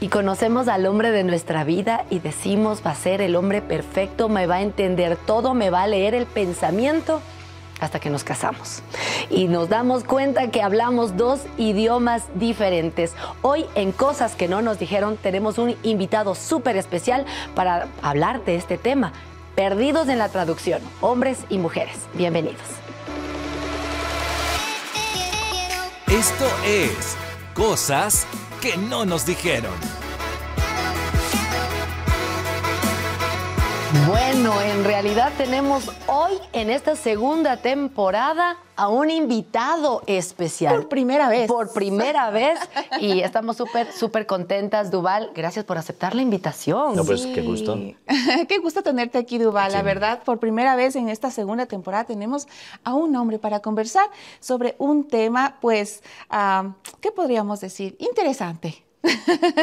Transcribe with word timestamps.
y 0.00 0.08
conocemos 0.08 0.68
al 0.68 0.86
hombre 0.86 1.10
de 1.10 1.24
nuestra 1.24 1.64
vida 1.64 2.04
y 2.10 2.18
decimos 2.18 2.82
va 2.84 2.90
a 2.90 2.94
ser 2.94 3.20
el 3.20 3.36
hombre 3.36 3.62
perfecto, 3.62 4.28
me 4.28 4.46
va 4.46 4.56
a 4.56 4.62
entender 4.62 5.16
todo, 5.16 5.54
me 5.54 5.70
va 5.70 5.82
a 5.82 5.86
leer 5.86 6.14
el 6.14 6.26
pensamiento 6.26 7.22
hasta 7.80 8.00
que 8.00 8.10
nos 8.10 8.24
casamos. 8.24 8.82
Y 9.30 9.48
nos 9.48 9.68
damos 9.68 10.04
cuenta 10.04 10.50
que 10.50 10.62
hablamos 10.62 11.16
dos 11.16 11.40
idiomas 11.58 12.24
diferentes. 12.34 13.14
Hoy 13.42 13.66
en 13.74 13.92
Cosas 13.92 14.34
que 14.34 14.48
no 14.48 14.62
nos 14.62 14.78
dijeron 14.78 15.16
tenemos 15.16 15.58
un 15.58 15.76
invitado 15.82 16.34
súper 16.34 16.76
especial 16.76 17.26
para 17.54 17.88
hablar 18.02 18.44
de 18.44 18.56
este 18.56 18.78
tema. 18.78 19.12
Perdidos 19.54 20.08
en 20.08 20.18
la 20.18 20.28
traducción, 20.28 20.82
hombres 21.00 21.38
y 21.48 21.58
mujeres. 21.58 21.96
Bienvenidos. 22.14 22.60
Esto 26.08 26.46
es 26.66 27.16
Cosas 27.54 28.26
que 28.60 28.76
no 28.76 29.04
nos 29.04 29.26
dijeron. 29.26 29.95
Bueno, 34.04 34.60
en 34.60 34.84
realidad 34.84 35.32
tenemos 35.38 35.90
hoy 36.06 36.32
en 36.52 36.70
esta 36.70 36.96
segunda 36.96 37.56
temporada 37.56 38.58
a 38.76 38.88
un 38.88 39.10
invitado 39.10 40.02
especial. 40.06 40.74
Por 40.74 40.88
primera 40.88 41.28
vez. 41.28 41.48
Por 41.48 41.72
primera 41.72 42.30
vez. 42.30 42.58
Y 43.00 43.20
estamos 43.20 43.56
súper, 43.56 43.92
súper 43.92 44.26
contentas, 44.26 44.90
Duval. 44.90 45.30
Gracias 45.34 45.64
por 45.64 45.78
aceptar 45.78 46.14
la 46.14 46.22
invitación. 46.22 46.94
No, 46.94 47.04
pues 47.04 47.26
qué 47.26 47.42
gusto. 47.42 47.76
qué 48.48 48.58
gusto 48.58 48.82
tenerte 48.82 49.18
aquí, 49.18 49.38
Duval. 49.38 49.72
La 49.72 49.82
verdad, 49.82 50.22
por 50.24 50.38
primera 50.38 50.76
vez 50.76 50.96
en 50.96 51.08
esta 51.08 51.30
segunda 51.30 51.66
temporada 51.66 52.04
tenemos 52.04 52.46
a 52.84 52.94
un 52.94 53.16
hombre 53.16 53.38
para 53.38 53.60
conversar 53.60 54.08
sobre 54.40 54.74
un 54.78 55.08
tema, 55.08 55.56
pues, 55.60 56.02
ah, 56.28 56.74
¿qué 57.00 57.10
podríamos 57.12 57.60
decir? 57.60 57.96
Interesante. 57.98 58.85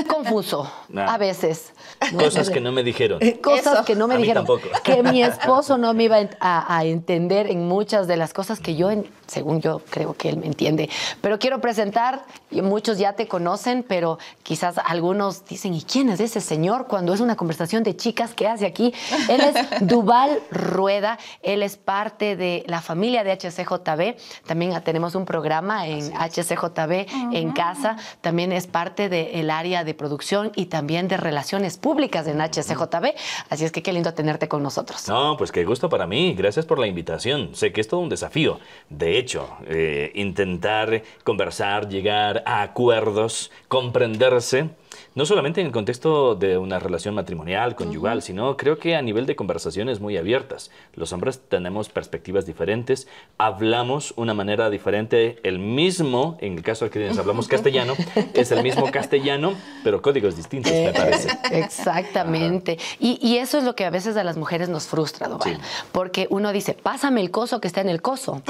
Confuso, 0.07 0.71
a 0.95 1.17
veces. 1.17 1.73
Cosas 2.17 2.49
que 2.49 2.59
no 2.59 2.71
me 2.71 2.83
dijeron. 2.83 3.19
Cosas 3.41 3.85
que 3.85 3.95
no 3.95 4.07
me 4.07 4.17
dijeron. 4.17 4.45
Que 4.83 5.03
mi 5.03 5.23
esposo 5.23 5.77
no 5.77 5.93
me 5.93 6.03
iba 6.05 6.17
a, 6.39 6.85
entender 6.85 7.49
en 7.49 7.67
muchas 7.67 8.07
de 8.07 8.17
las 8.17 8.33
cosas 8.33 8.59
que 8.59 8.75
yo, 8.75 8.89
según 9.27 9.61
yo, 9.61 9.81
creo 9.89 10.13
que 10.13 10.29
él 10.29 10.37
me 10.37 10.47
entiende. 10.47 10.89
Pero 11.21 11.39
quiero 11.39 11.61
presentar, 11.61 12.25
y 12.51 12.61
muchos 12.61 12.97
ya 12.97 13.13
te 13.13 13.27
conocen, 13.27 13.85
pero 13.87 14.19
quizás 14.43 14.75
algunos 14.85 15.45
dicen, 15.45 15.73
¿y 15.73 15.81
quién 15.81 16.09
es 16.09 16.19
ese 16.19 16.41
señor? 16.41 16.87
Cuando 16.87 17.13
es 17.13 17.19
una 17.19 17.35
conversación 17.35 17.83
de 17.83 17.95
chicas 17.95 18.33
que 18.33 18.47
hace 18.47 18.65
aquí. 18.65 18.93
Él 19.29 19.41
es 19.41 19.55
Duval 19.87 20.41
Rueda, 20.51 21.17
él 21.41 21.63
es 21.63 21.77
parte 21.77 22.35
de 22.35 22.63
la 22.67 22.81
familia 22.81 23.23
de 23.23 23.31
HCJB. 23.31 24.45
También 24.45 24.81
tenemos 24.83 25.15
un 25.15 25.25
programa 25.25 25.87
en 25.87 26.11
HCJB 26.13 27.33
en 27.33 27.51
casa. 27.51 27.97
También 28.21 28.51
es 28.51 28.67
parte 28.67 29.09
de 29.09 29.32
el 29.33 29.49
área 29.49 29.83
de 29.83 29.93
producción 29.93 30.51
y 30.55 30.67
también 30.67 31.07
de 31.07 31.17
relaciones 31.17 31.77
públicas 31.77 32.27
en 32.27 32.39
HCJB. 32.39 33.13
Así 33.49 33.65
es 33.65 33.71
que 33.71 33.83
qué 33.83 33.91
lindo 33.91 34.13
tenerte 34.13 34.47
con 34.47 34.63
nosotros. 34.63 35.07
No, 35.09 35.35
pues 35.37 35.51
qué 35.51 35.65
gusto 35.65 35.89
para 35.89 36.07
mí. 36.07 36.33
Gracias 36.33 36.65
por 36.65 36.79
la 36.79 36.87
invitación. 36.87 37.55
Sé 37.55 37.73
que 37.73 37.81
es 37.81 37.87
todo 37.87 37.99
un 37.99 38.09
desafío. 38.09 38.59
De 38.89 39.17
hecho, 39.17 39.49
eh, 39.67 40.11
intentar 40.15 41.03
conversar, 41.23 41.89
llegar 41.89 42.43
a 42.45 42.61
acuerdos, 42.61 43.51
comprenderse 43.67 44.69
no 45.15 45.25
solamente 45.25 45.61
en 45.61 45.67
el 45.67 45.73
contexto 45.73 46.35
de 46.35 46.57
una 46.57 46.79
relación 46.79 47.15
matrimonial, 47.15 47.75
conyugal, 47.75 48.21
sino 48.21 48.57
creo 48.57 48.79
que 48.79 48.95
a 48.95 49.01
nivel 49.01 49.25
de 49.25 49.35
conversaciones 49.35 49.99
muy 49.99 50.17
abiertas. 50.17 50.71
Los 50.95 51.13
hombres 51.13 51.39
tenemos 51.47 51.89
perspectivas 51.89 52.45
diferentes, 52.45 53.07
hablamos 53.37 54.13
una 54.17 54.33
manera 54.33 54.69
diferente, 54.69 55.39
el 55.43 55.59
mismo, 55.59 56.37
en 56.41 56.57
el 56.57 56.63
caso 56.63 56.85
de 56.85 56.91
que 56.91 57.09
hablamos 57.09 57.47
castellano, 57.53 57.93
es 58.33 58.51
el 58.51 58.63
mismo 58.63 58.89
castellano, 58.91 59.53
pero 59.83 60.01
códigos 60.01 60.35
distintos, 60.35 60.71
me 60.71 60.89
eh, 60.89 60.93
parece. 60.93 61.29
Exactamente. 61.51 62.77
Y, 62.99 63.33
eso 63.43 63.57
es 63.57 63.63
lo 63.63 63.75
que 63.75 63.83
a 63.83 63.89
veces 63.89 64.15
a 64.15 64.23
las 64.23 64.37
mujeres 64.37 64.69
nos 64.69 64.85
frustra, 64.85 65.27
Doval, 65.27 65.59
porque 65.91 66.27
uno 66.29 66.53
dice, 66.53 66.73
pásame 66.73 67.19
el 67.19 67.31
coso 67.31 67.59
que 67.59 67.67
está 67.67 67.81
en 67.81 67.89
el 67.89 68.01
coso. 68.01 68.41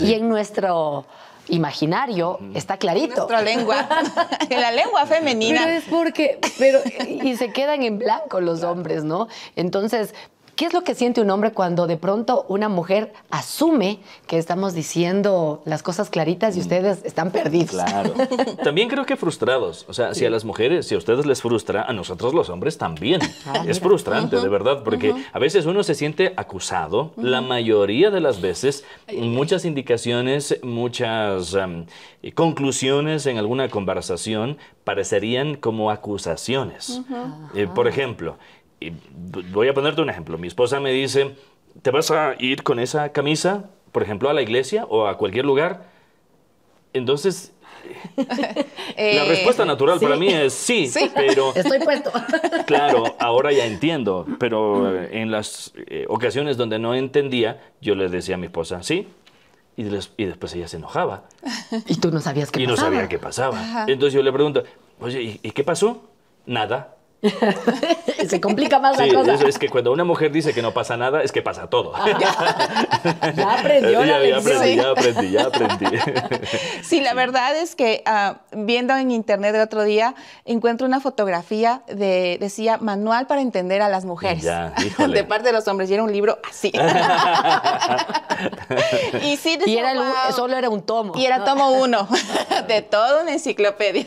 Y 0.00 0.14
en 0.14 0.28
nuestro 0.28 1.06
imaginario 1.48 2.38
está 2.54 2.76
clarito. 2.76 3.16
Nuestra 3.16 3.42
lengua, 3.42 3.88
en 4.48 4.60
la 4.60 4.72
lengua 4.72 5.06
femenina. 5.06 5.62
Pero 5.64 5.76
es 5.76 5.84
porque, 5.84 6.38
pero, 6.58 6.80
y 7.06 7.36
se 7.36 7.52
quedan 7.52 7.82
en 7.82 7.98
blanco 7.98 8.40
los 8.40 8.62
hombres, 8.62 9.04
¿no? 9.04 9.28
Entonces, 9.56 10.14
¿Qué 10.60 10.66
es 10.66 10.74
lo 10.74 10.84
que 10.84 10.94
siente 10.94 11.22
un 11.22 11.30
hombre 11.30 11.52
cuando 11.52 11.86
de 11.86 11.96
pronto 11.96 12.44
una 12.46 12.68
mujer 12.68 13.14
asume 13.30 14.00
que 14.26 14.36
estamos 14.36 14.74
diciendo 14.74 15.62
las 15.64 15.82
cosas 15.82 16.10
claritas 16.10 16.54
y 16.54 16.58
mm. 16.58 16.62
ustedes 16.62 17.04
están 17.06 17.30
perdidos? 17.30 17.70
Claro. 17.70 18.12
También 18.62 18.90
creo 18.90 19.06
que 19.06 19.16
frustrados. 19.16 19.86
O 19.88 19.94
sea, 19.94 20.12
si 20.12 20.26
a 20.26 20.28
las 20.28 20.44
mujeres, 20.44 20.86
si 20.86 20.94
a 20.94 20.98
ustedes 20.98 21.24
les 21.24 21.40
frustra, 21.40 21.84
a 21.84 21.94
nosotros 21.94 22.34
los 22.34 22.50
hombres 22.50 22.76
también. 22.76 23.22
Ah, 23.46 23.64
es 23.66 23.80
frustrante, 23.80 24.36
de 24.36 24.48
verdad, 24.50 24.82
porque 24.84 25.14
a 25.32 25.38
veces 25.38 25.64
uno 25.64 25.82
se 25.82 25.94
siente 25.94 26.34
acusado. 26.36 27.12
La 27.16 27.40
mayoría 27.40 28.10
de 28.10 28.20
las 28.20 28.42
veces, 28.42 28.84
muchas 29.16 29.64
indicaciones, 29.64 30.60
muchas 30.62 31.56
conclusiones 32.34 33.24
en 33.24 33.38
alguna 33.38 33.70
conversación 33.70 34.58
parecerían 34.84 35.54
como 35.54 35.90
acusaciones. 35.90 37.00
Eh, 37.54 37.66
por 37.74 37.88
ejemplo, 37.88 38.36
voy 39.52 39.68
a 39.68 39.74
ponerte 39.74 40.00
un 40.00 40.10
ejemplo. 40.10 40.38
Mi 40.38 40.48
esposa 40.48 40.80
me 40.80 40.92
dice, 40.92 41.34
¿te 41.82 41.90
vas 41.90 42.10
a 42.10 42.34
ir 42.38 42.62
con 42.62 42.78
esa 42.78 43.12
camisa, 43.12 43.70
por 43.92 44.02
ejemplo, 44.02 44.30
a 44.30 44.32
la 44.32 44.42
iglesia 44.42 44.84
o 44.88 45.06
a 45.06 45.18
cualquier 45.18 45.44
lugar? 45.44 45.84
Entonces, 46.92 47.52
eh, 48.96 49.14
la 49.16 49.24
respuesta 49.24 49.64
natural 49.64 50.00
para 50.00 50.16
mí 50.16 50.28
es 50.28 50.52
sí, 50.54 50.90
pero... 51.14 51.54
Estoy 51.54 51.78
puesto. 51.80 52.10
claro, 52.66 53.16
ahora 53.18 53.52
ya 53.52 53.66
entiendo, 53.66 54.26
pero 54.38 55.00
en 55.02 55.30
las 55.30 55.72
eh, 55.86 56.06
ocasiones 56.08 56.56
donde 56.56 56.78
no 56.78 56.94
entendía, 56.94 57.60
yo 57.80 57.94
le 57.94 58.08
decía 58.08 58.36
a 58.36 58.38
mi 58.38 58.46
esposa, 58.46 58.82
sí, 58.82 59.08
y, 59.76 59.84
después 60.26 60.54
ella 60.54 60.68
se 60.68 60.76
enojaba. 60.76 61.24
Y 61.86 61.96
tú 61.96 62.10
no 62.10 62.20
sabías 62.20 62.50
qué 62.50 62.60
pasaba. 62.60 62.64
Y 62.64 62.66
no 62.66 62.76
sabía 62.76 63.08
qué 63.08 63.18
pasaba. 63.18 63.84
Entonces 63.86 64.12
yo 64.12 64.22
le 64.22 64.32
pregunto, 64.32 64.62
oye, 65.00 65.40
¿y 65.42 65.50
qué 65.52 65.64
pasó? 65.64 66.10
Nada. 66.44 66.96
Se 68.28 68.40
complica 68.40 68.78
más 68.78 68.96
la 68.96 69.06
cosa. 69.12 69.34
es 69.46 69.58
que 69.58 69.68
cuando 69.68 69.92
una 69.92 70.04
mujer 70.04 70.32
dice 70.32 70.54
que 70.54 70.62
no 70.62 70.72
pasa 70.72 70.96
nada, 70.96 71.22
es 71.22 71.32
que 71.32 71.42
pasa 71.42 71.68
todo. 71.68 71.92
Ah, 71.94 72.06
ya. 73.36 73.58
aprendió 73.58 74.04
ya, 74.04 74.24
ya 74.24 74.38
aprendí, 74.38 74.76
ya 74.76 74.90
aprendí, 74.90 75.30
ya 75.30 75.44
aprendí. 75.46 75.86
Sí, 76.82 77.00
la 77.00 77.14
verdad 77.14 77.56
es 77.56 77.76
que 77.76 78.02
ah, 78.06 78.38
viendo 78.52 78.96
en 78.96 79.10
internet 79.10 79.54
el 79.54 79.60
otro 79.60 79.84
día, 79.84 80.14
encuentro 80.44 80.86
una 80.86 81.00
fotografía 81.00 81.82
de, 81.88 82.38
decía, 82.40 82.78
manual 82.78 83.26
para 83.26 83.42
entender 83.42 83.82
a 83.82 83.88
las 83.88 84.04
mujeres. 84.04 84.44
de 84.98 85.24
parte 85.24 85.48
de 85.48 85.52
los 85.52 85.68
hombres. 85.68 85.90
Y 85.90 85.94
era 85.94 86.02
un 86.02 86.12
libro 86.12 86.38
así. 86.48 86.72
y 89.22 89.36
sí, 89.36 89.58
y 89.66 89.76
era 89.76 89.94
solo 90.32 90.56
era 90.56 90.70
un 90.70 90.82
tomo. 90.82 91.12
Y 91.16 91.26
era 91.26 91.44
tomo 91.44 91.70
uno, 91.72 92.08
de 92.66 92.82
toda 92.82 93.22
una 93.22 93.32
enciclopedia. 93.32 94.06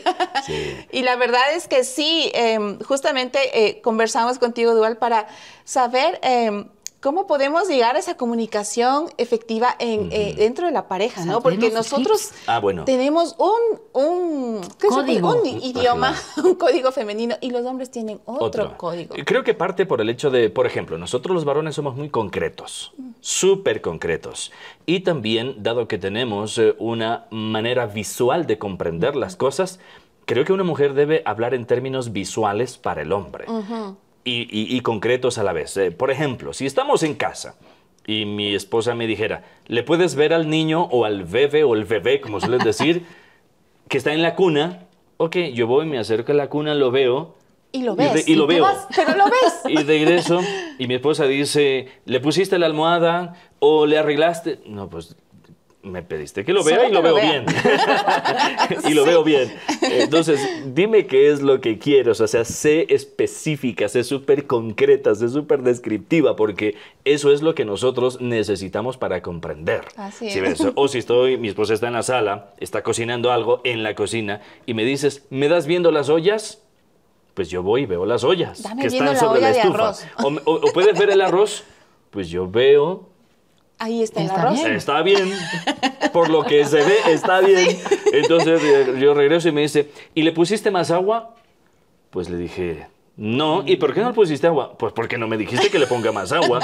Y 0.90 1.02
la 1.02 1.16
verdad 1.16 1.52
es 1.54 1.68
que 1.68 1.84
sí, 1.84 2.30
eh, 2.34 2.78
justo 2.86 3.03
justamente 3.04 3.38
eh, 3.52 3.82
conversamos 3.82 4.38
contigo, 4.38 4.74
Dual, 4.74 4.96
para 4.96 5.26
saber 5.66 6.18
em, 6.22 6.64
cómo 7.00 7.26
podemos 7.26 7.68
llegar 7.68 7.96
a 7.96 7.98
esa 7.98 8.16
comunicación 8.16 9.10
efectiva 9.18 9.76
en, 9.78 10.08
eh, 10.10 10.32
dentro 10.38 10.64
de 10.64 10.72
la 10.72 10.88
pareja, 10.88 11.26
¿no? 11.26 11.42
Porque 11.42 11.70
nosotros 11.70 12.30
ah, 12.46 12.60
bueno. 12.60 12.86
tenemos 12.86 13.36
un, 13.38 14.62
código. 14.80 15.34
un 15.34 15.46
idioma, 15.46 16.14
un 16.42 16.54
código 16.54 16.92
femenino, 16.92 17.36
y 17.42 17.50
los 17.50 17.66
hombres 17.66 17.90
tienen 17.90 18.22
otro, 18.24 18.78
código. 18.78 19.16
Creo 19.26 19.44
que 19.44 19.52
parte 19.52 19.84
por 19.84 20.00
el 20.00 20.08
hecho 20.08 20.30
de, 20.30 20.48
por 20.48 20.66
ejemplo, 20.66 20.96
nosotros 20.96 21.34
los 21.34 21.44
varones 21.44 21.74
somos 21.74 21.94
muy 21.94 22.08
concretos, 22.08 22.94
súper 23.20 23.82
concretos. 23.82 24.50
Y 24.86 25.00
también, 25.00 25.62
dado 25.62 25.88
que 25.88 25.98
tenemos 25.98 26.56
eh, 26.56 26.74
una 26.78 27.26
manera 27.28 27.84
visual 27.84 28.46
de 28.46 28.56
comprender 28.56 29.14
las 29.14 29.36
cosas, 29.36 29.78
creo 30.24 30.44
que 30.44 30.52
una 30.52 30.64
mujer 30.64 30.94
debe 30.94 31.22
hablar 31.24 31.54
en 31.54 31.66
términos 31.66 32.12
visuales 32.12 32.78
para 32.78 33.02
el 33.02 33.12
hombre 33.12 33.46
y, 34.24 34.80
concretos 34.80 35.38
a 35.38 35.42
la 35.42 35.52
vez. 35.52 35.76
Eh, 35.76 35.90
por 35.90 36.10
ejemplo, 36.10 36.52
si 36.52 36.66
estamos 36.66 37.02
en 37.02 37.14
casa 37.14 37.56
y 38.06 38.24
mi 38.24 38.54
esposa 38.54 38.94
me 38.94 39.06
dijera, 39.06 39.44
¿le 39.66 39.82
puedes 39.82 40.14
ver 40.14 40.32
al 40.32 40.48
niño 40.48 40.84
o 40.84 41.04
al 41.04 41.24
bebé 41.24 41.64
o 41.64 41.74
el 41.74 41.84
bebé, 41.84 42.20
como 42.20 42.40
suelen 42.40 42.60
decir, 42.64 43.04
que 43.88 43.98
está 43.98 44.12
en 44.12 44.22
la 44.22 44.34
cuna? 44.34 44.86
Ok, 45.16 45.36
yo 45.54 45.66
voy, 45.66 45.86
me 45.86 45.98
acerco 45.98 46.32
a 46.32 46.34
la 46.34 46.48
cuna, 46.48 46.74
lo 46.74 46.90
veo. 46.90 47.34
Y 47.72 47.82
lo 47.82 47.96
ves. 47.96 48.28
Y, 48.28 48.36
lo 48.36 48.46
veo. 48.46 48.66
pero 48.94 49.16
lo 49.16 49.24
ves. 49.24 49.62
Y 49.68 49.76
regreso 49.82 50.40
y 50.78 50.86
mi 50.86 50.94
esposa 50.94 51.26
dice, 51.26 51.88
¿le 52.04 52.20
pusiste 52.20 52.58
la 52.58 52.66
almohada 52.66 53.34
o 53.58 53.86
le 53.86 53.98
arreglaste? 53.98 54.60
No, 54.66 54.88
pues 54.88 55.16
me 55.84 56.02
pediste 56.02 56.44
que 56.44 56.52
lo 56.52 56.64
vea 56.64 56.88
y 56.88 56.92
lo, 56.92 57.02
veo 57.02 57.14
bien. 57.16 57.44
y 58.88 58.94
lo 58.94 59.04
veo 59.04 59.22
bien. 59.22 59.52
Entonces, 59.82 60.40
dime 60.66 61.06
qué 61.06 61.30
es 61.30 61.42
lo 61.42 61.60
que 61.60 61.78
quieres. 61.78 62.20
O 62.20 62.26
sea, 62.26 62.44
sé 62.44 62.86
específica, 62.88 63.88
sé 63.88 64.04
súper 64.04 64.46
concreta, 64.46 65.14
sé 65.14 65.28
súper 65.28 65.62
descriptiva, 65.62 66.36
porque 66.36 66.76
eso 67.04 67.32
es 67.32 67.42
lo 67.42 67.54
que 67.54 67.64
nosotros 67.64 68.20
necesitamos 68.20 68.96
para 68.96 69.22
comprender. 69.22 69.84
Así 69.96 70.28
O 70.74 70.88
si 70.88 70.98
estoy, 70.98 71.36
mi 71.36 71.48
esposa 71.48 71.74
está 71.74 71.88
en 71.88 71.94
la 71.94 72.02
sala, 72.02 72.54
está 72.58 72.82
cocinando 72.82 73.30
algo 73.30 73.60
en 73.64 73.82
la 73.82 73.94
cocina 73.94 74.40
y 74.66 74.74
me 74.74 74.84
dices, 74.84 75.26
¿me 75.30 75.48
das 75.48 75.66
viendo 75.66 75.90
las 75.90 76.08
ollas? 76.08 76.60
pues 77.34 77.50
yo 77.50 77.62
voy 77.62 77.82
y 77.82 77.86
veo 77.86 78.06
las 78.06 78.24
ollas 78.24 78.62
que 78.80 78.86
están 78.86 79.16
sobre 79.16 79.40
la, 79.40 79.50
estufa. 79.50 79.92
O, 80.22 80.60
puede 80.72 80.92
ver 80.92 81.10
el 81.10 81.20
arroz, 81.20 81.64
pues 82.10 82.28
yo 82.28 82.48
veo 82.48 83.08
Ahí 83.78 84.02
está 84.02 84.22
el 84.22 84.30
arroz. 84.30 84.64
Está 84.64 85.02
bien. 85.02 85.32
Por 86.12 86.30
lo 86.30 86.44
que 86.44 86.64
se 86.64 86.76
ve, 86.76 86.96
está 87.08 87.40
bien. 87.40 87.78
Entonces 88.12 88.62
eh, 88.62 88.96
yo 89.00 89.14
regreso 89.14 89.48
y 89.48 89.52
me 89.52 89.62
dice, 89.62 89.90
¿y 90.14 90.22
le 90.22 90.32
pusiste 90.32 90.70
más 90.70 90.90
agua? 90.90 91.34
Pues 92.10 92.30
le 92.30 92.36
dije, 92.36 92.86
no. 93.16 93.64
¿Y 93.66 93.76
por 93.76 93.92
qué 93.92 94.00
no 94.00 94.08
le 94.08 94.14
pusiste 94.14 94.46
agua? 94.46 94.76
Pues 94.78 94.92
porque 94.92 95.18
no 95.18 95.26
me 95.26 95.36
dijiste 95.36 95.70
que 95.70 95.78
le 95.78 95.86
ponga 95.86 96.12
más 96.12 96.32
agua. 96.32 96.60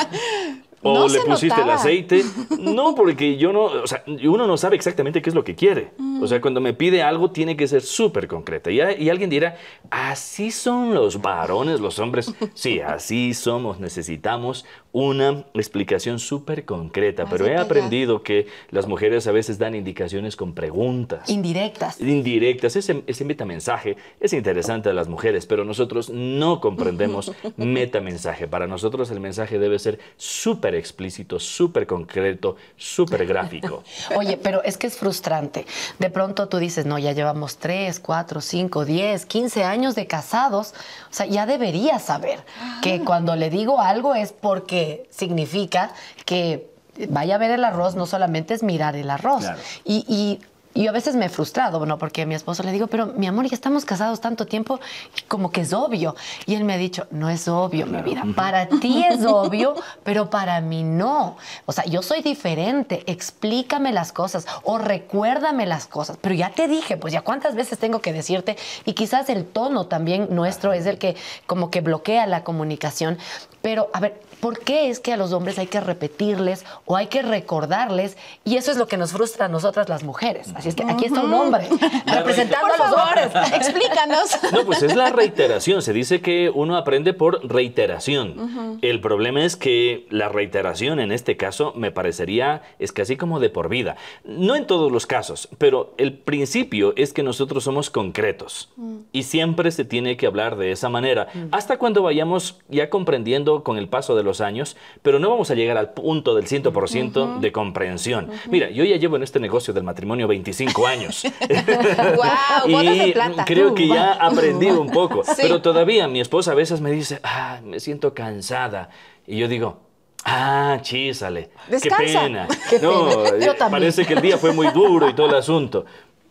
¿O 0.83 1.09
le 1.09 1.21
pusiste 1.21 1.61
el 1.61 1.71
aceite? 1.71 2.25
No, 2.61 2.95
porque 2.95 3.37
yo 3.37 3.53
no, 3.53 3.65
o 3.65 3.87
sea, 3.87 4.03
uno 4.07 4.47
no 4.47 4.57
sabe 4.57 4.77
exactamente 4.77 5.23
qué 5.23 5.31
es 5.31 5.35
lo 5.35 5.45
que 5.45 5.55
quiere. 5.55 5.91
O 6.21 6.27
sea, 6.27 6.41
cuando 6.41 6.61
me 6.61 6.75
pide 6.75 7.03
algo 7.03 7.31
tiene 7.31 7.57
que 7.57 7.67
ser 7.67 7.83
súper 7.83 8.29
concreta. 8.29 8.71
Y, 8.71 8.81
y, 8.81 9.09
alguien 9.09 9.31
dirá, 9.31 9.57
así 9.91 10.51
son 10.51 10.95
los 10.95 11.21
varones, 11.21 11.81
los 11.81 11.99
hombres. 11.99 12.33
Sí, 12.55 12.81
así 12.81 13.35
somos, 13.35 13.81
necesitamos 13.81 14.67
una 14.93 15.45
explicación 15.55 16.19
súper 16.19 16.65
concreta, 16.65 17.27
pero 17.27 17.47
he 17.47 17.57
aprendido 17.57 18.23
que 18.23 18.49
las 18.71 18.87
mujeres 18.87 19.27
a 19.27 19.33
veces 19.33 19.59
dan 19.59 19.75
indicaciones 19.75 20.37
con 20.37 20.55
preguntas. 20.55 21.29
Indirectas. 21.31 22.01
Indirectas. 22.01 22.77
Ese, 22.77 23.03
ese 23.07 23.25
metamensaje 23.25 23.97
es 24.21 24.33
interesante 24.33 24.89
a 24.91 24.93
las 24.93 25.09
mujeres, 25.09 25.47
pero 25.47 25.65
nosotros 25.65 26.11
no 26.11 26.61
comprendemos 26.61 27.33
metamensaje. 27.57 28.49
Para 28.49 28.67
nosotros 28.67 29.11
el 29.11 29.21
mensaje 29.21 29.59
debe 29.59 29.79
ser 29.79 29.99
súper 30.17 30.70
explícito, 30.75 31.39
súper 31.39 31.87
concreto, 31.87 32.57
súper 32.77 33.27
gráfico. 33.27 33.85
Oye, 34.17 34.37
pero 34.37 34.63
es 34.63 34.77
que 34.77 34.87
es 34.87 34.97
frustrante. 34.97 35.67
De 35.99 36.11
pronto 36.11 36.49
tú 36.49 36.59
dices, 36.59 36.87
no, 36.87 36.99
ya 36.99 37.13
llevamos 37.13 37.59
3, 37.59 38.01
4, 38.01 38.41
5, 38.41 38.85
10, 38.85 39.27
15 39.27 39.65
años 39.65 39.95
de 39.95 40.07
casados. 40.07 40.75
O 41.11 41.15
sea, 41.15 41.27
ya 41.27 41.47
debería 41.47 41.99
saber 41.99 42.41
que 42.83 42.95
ah. 42.95 43.05
cuando 43.05 43.37
le 43.37 43.51
digo 43.51 43.81
algo 43.81 44.15
es 44.15 44.33
porque 44.33 45.09
significa 45.11 45.93
que 46.25 46.71
vaya 47.09 47.37
a 47.37 47.39
ver 47.39 47.51
el 47.51 47.65
arroz, 47.65 47.95
no 47.95 48.07
solamente 48.07 48.55
es 48.55 48.63
mirar 48.63 48.97
el 48.97 49.11
arroz. 49.11 49.45
Y, 49.85 50.05
y 50.09 50.41
yo 50.75 50.91
a 50.91 50.93
veces 50.93 51.17
me 51.17 51.27
he 51.27 51.29
frustrado, 51.29 51.85
¿no? 51.85 51.99
Porque 51.99 52.23
a 52.23 52.27
mi 52.27 52.35
esposo 52.35 52.63
le 52.63 52.73
digo, 52.73 52.87
pero 52.87 53.07
mi 53.07 53.27
amor, 53.27 53.47
ya 53.47 53.55
estamos 53.55 53.85
casados 53.85 54.21
tanto 54.21 54.47
tiempo, 54.47 54.79
como 55.27 55.51
que 55.51 55.63
es 55.63 55.73
obvio. 55.73 56.15
Y 56.47 56.55
él 56.55 56.65
me 56.65 56.75
ha 56.75 56.79
dicho, 56.79 57.07
no 57.11 57.29
es 57.29 57.49
obvio, 57.49 57.87
mi 57.87 58.01
vida. 58.03 58.25
Para 58.37 58.69
ti 58.81 59.05
es 59.05 59.25
obvio, 59.25 59.75
pero 60.05 60.31
para 60.31 60.61
mí 60.61 60.85
no. 60.85 61.37
O 61.67 61.73
sea, 61.73 61.85
yo 61.85 62.03
soy 62.03 62.23
diferente. 62.23 63.03
Explícame 63.07 63.93
las 63.93 64.13
cosas 64.13 64.47
o 64.63 64.79
recuérdame 64.79 65.67
las 65.67 65.87
cosas. 65.87 66.19
Pero 66.21 66.35
ya 66.35 66.51
te 66.51 66.69
dije, 66.69 66.97
pues 66.97 67.13
ya 67.13 67.23
cuántas 67.23 67.55
veces 67.57 67.79
tengo 67.79 68.01
que 68.01 68.13
decirte. 68.13 68.57
Y 68.85 68.93
quizás 68.93 69.29
el 69.29 69.47
tono 69.47 69.87
también 69.87 70.29
nuestro 70.31 70.73
es 70.73 70.87
el 70.87 70.99
que 70.99 71.17
como 71.47 71.71
que 71.71 71.81
bloquea 71.81 72.27
la 72.27 72.45
comunicación. 72.45 73.19
Pero, 73.63 73.91
a 73.93 74.01
ver, 74.01 74.21
¿por 74.41 74.59
qué 74.59 74.89
es 74.89 75.01
que 75.01 75.13
a 75.13 75.17
los 75.17 75.33
hombres 75.33 75.59
hay 75.59 75.67
que 75.67 75.81
repetirles 75.81 76.65
o 76.87 76.97
hay 76.97 77.09
que 77.09 77.23
recordarles? 77.23 78.17
Y 78.45 78.57
eso 78.57 78.71
es 78.71 78.79
lo 78.79 78.89
que 78.89 78.97
nos 78.97 79.13
frustra 79.13 79.47
a 79.47 79.49
nosotras 79.49 79.89
las 79.89 80.03
mujeres. 80.03 80.53
Así 80.55 80.71
es 80.71 80.75
que 80.75 80.85
aquí 80.85 81.05
está 81.05 81.23
un 81.23 81.35
hombre 81.35 81.69
representando 82.07 82.75
a 82.75 82.89
los 82.89 82.97
hombres. 82.97 83.53
Explícanos. 83.55 84.39
No, 84.53 84.65
pues 84.65 84.83
es 84.83 84.97
la 84.97 85.11
reiteración. 85.11 85.81
Se 85.81 85.93
dice 85.93 86.21
que 86.21 86.51
uno 86.53 86.77
aprende 86.77 87.13
por 87.15 87.47
reiteración. 87.49 88.79
El 88.83 89.01
problema 89.01 89.45
es 89.45 89.57
que 89.57 90.07
la 90.11 90.29
reiteración 90.29 90.99
en 90.99 91.13
este 91.13 91.37
caso 91.37 91.73
me 91.77 91.93
parecería 91.93 92.63
es 92.79 92.91
casi 92.91 93.17
como 93.17 93.39
de 93.39 93.49
por 93.49 93.69
vida. 93.69 93.97
No 94.25 94.57
en 94.57 94.67
todos 94.67 94.91
los 94.91 95.07
casos, 95.07 95.49
pero 95.59 95.95
el 95.99 96.15
principio 96.15 96.95
es 96.97 97.13
que 97.13 97.23
nosotros 97.23 97.65
somos 97.65 97.91
concretos 97.91 98.71
mm. 98.77 98.97
y 99.13 99.23
siempre 99.23 99.71
se 99.71 99.85
tiene 99.85 100.17
que 100.17 100.27
hablar 100.27 100.57
de 100.57 100.73
esa 100.73 100.89
manera. 100.89 101.29
Mm. 101.33 101.47
Hasta 101.53 101.79
cuando 101.79 102.03
vayamos 102.03 102.59
ya 102.69 102.91
comprendiendo 102.91 103.50
con 103.65 103.77
el 103.77 103.89
paso 103.89 104.17
de 104.17 104.23
los 104.23 104.41
años, 104.41 104.77
pero 105.03 105.19
no 105.19 105.31
vamos 105.31 105.51
a 105.51 105.55
llegar 105.55 105.77
al 105.77 105.93
punto 105.93 106.35
del 106.35 106.47
100% 106.47 107.41
de 107.41 107.53
comprensión. 107.53 108.31
Mira, 108.49 108.71
yo 108.71 108.85
ya 108.85 108.97
llevo 108.97 109.17
en 109.17 109.23
este 109.23 109.41
negocio 109.41 109.75
del 109.75 109.85
matrimonio 109.85 110.27
25 110.29 110.87
años. 110.87 111.25
wow, 112.17 112.69
y 112.71 113.15
creo 113.45 113.75
que 113.75 113.89
ya 113.89 114.15
he 114.15 114.27
aprendido 114.27 114.81
un 114.81 114.91
poco, 114.91 115.23
pero 115.37 115.61
todavía 115.63 116.09
mi 116.09 116.21
esposa 116.21 116.53
a 116.53 116.55
veces 116.55 116.81
me 116.81 116.91
dice, 116.91 117.21
ah, 117.23 117.61
me 117.65 117.81
siento 117.81 118.15
cansada. 118.15 118.91
Y 119.27 119.39
yo 119.39 119.49
digo, 119.49 119.91
Ah, 120.25 120.79
chísale. 120.83 121.51
Qué 121.83 121.91
pena. 121.91 122.47
no, 122.83 123.25
eh, 123.27 123.57
parece 123.71 124.05
que 124.05 124.15
el 124.15 124.21
día 124.21 124.37
fue 124.37 124.53
muy 124.53 124.69
duro 124.69 125.09
y 125.09 125.15
todo 125.15 125.29
el 125.29 125.35
asunto. 125.35 125.87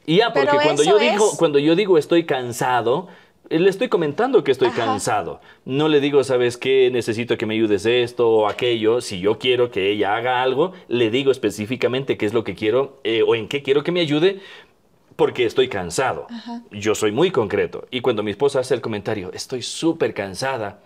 Y 0.05 0.17
ya, 0.17 0.33
porque 0.33 0.57
cuando 0.61 0.83
yo, 0.83 0.97
digo, 0.97 1.31
cuando 1.37 1.59
yo 1.59 1.75
digo 1.75 1.97
estoy 1.97 2.25
cansado, 2.25 3.07
le 3.49 3.69
estoy 3.69 3.89
comentando 3.89 4.43
que 4.43 4.51
estoy 4.51 4.69
cansado. 4.69 5.41
No 5.65 5.87
le 5.87 5.99
digo, 5.99 6.23
¿sabes 6.23 6.57
qué? 6.57 6.89
Necesito 6.91 7.37
que 7.37 7.45
me 7.45 7.55
ayudes 7.55 7.85
esto 7.85 8.29
o 8.29 8.47
aquello. 8.47 9.01
Si 9.01 9.19
yo 9.19 9.39
quiero 9.39 9.71
que 9.71 9.89
ella 9.89 10.15
haga 10.15 10.43
algo, 10.43 10.73
le 10.87 11.09
digo 11.09 11.31
específicamente 11.31 12.17
qué 12.17 12.25
es 12.25 12.33
lo 12.33 12.43
que 12.43 12.55
quiero 12.55 12.99
eh, 13.03 13.23
o 13.23 13.35
en 13.35 13.47
qué 13.47 13.63
quiero 13.63 13.83
que 13.83 13.91
me 13.91 14.01
ayude 14.01 14.39
porque 15.15 15.45
estoy 15.45 15.67
cansado. 15.67 16.27
Yo 16.71 16.95
soy 16.95 17.11
muy 17.11 17.29
concreto. 17.29 17.87
Y 17.91 17.99
cuando 17.99 18.23
mi 18.23 18.31
esposa 18.31 18.61
hace 18.61 18.73
el 18.73 18.81
comentario, 18.81 19.31
estoy 19.33 19.61
súper 19.61 20.13
cansada, 20.13 20.79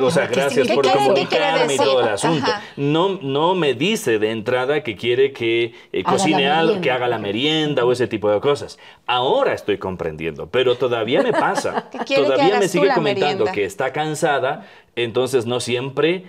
o 0.00 0.10
sea, 0.10 0.26
gracias 0.26 0.68
por 0.68 0.90
comunicarme 0.90 1.74
y 1.74 1.76
todo 1.76 2.00
el 2.00 2.08
asunto. 2.08 2.50
No, 2.76 3.18
no 3.20 3.54
me 3.54 3.74
dice 3.74 4.18
de 4.18 4.30
entrada 4.30 4.82
que 4.82 4.96
quiere 4.96 5.32
que 5.32 5.74
eh, 5.92 6.02
cocine 6.02 6.48
algo, 6.48 6.80
que 6.80 6.90
haga 6.90 7.08
la 7.08 7.18
merienda 7.18 7.84
o 7.84 7.92
ese 7.92 8.06
tipo 8.06 8.30
de 8.30 8.40
cosas. 8.40 8.78
Ahora 9.06 9.52
estoy 9.52 9.78
comprendiendo, 9.78 10.48
pero 10.48 10.76
todavía 10.76 11.22
me 11.22 11.32
pasa. 11.32 11.90
todavía 12.14 12.58
me 12.58 12.68
sigue 12.68 12.92
comentando 12.94 13.44
que 13.46 13.64
está 13.64 13.92
cansada, 13.92 14.66
entonces 14.96 15.46
no 15.46 15.60
siempre 15.60 16.24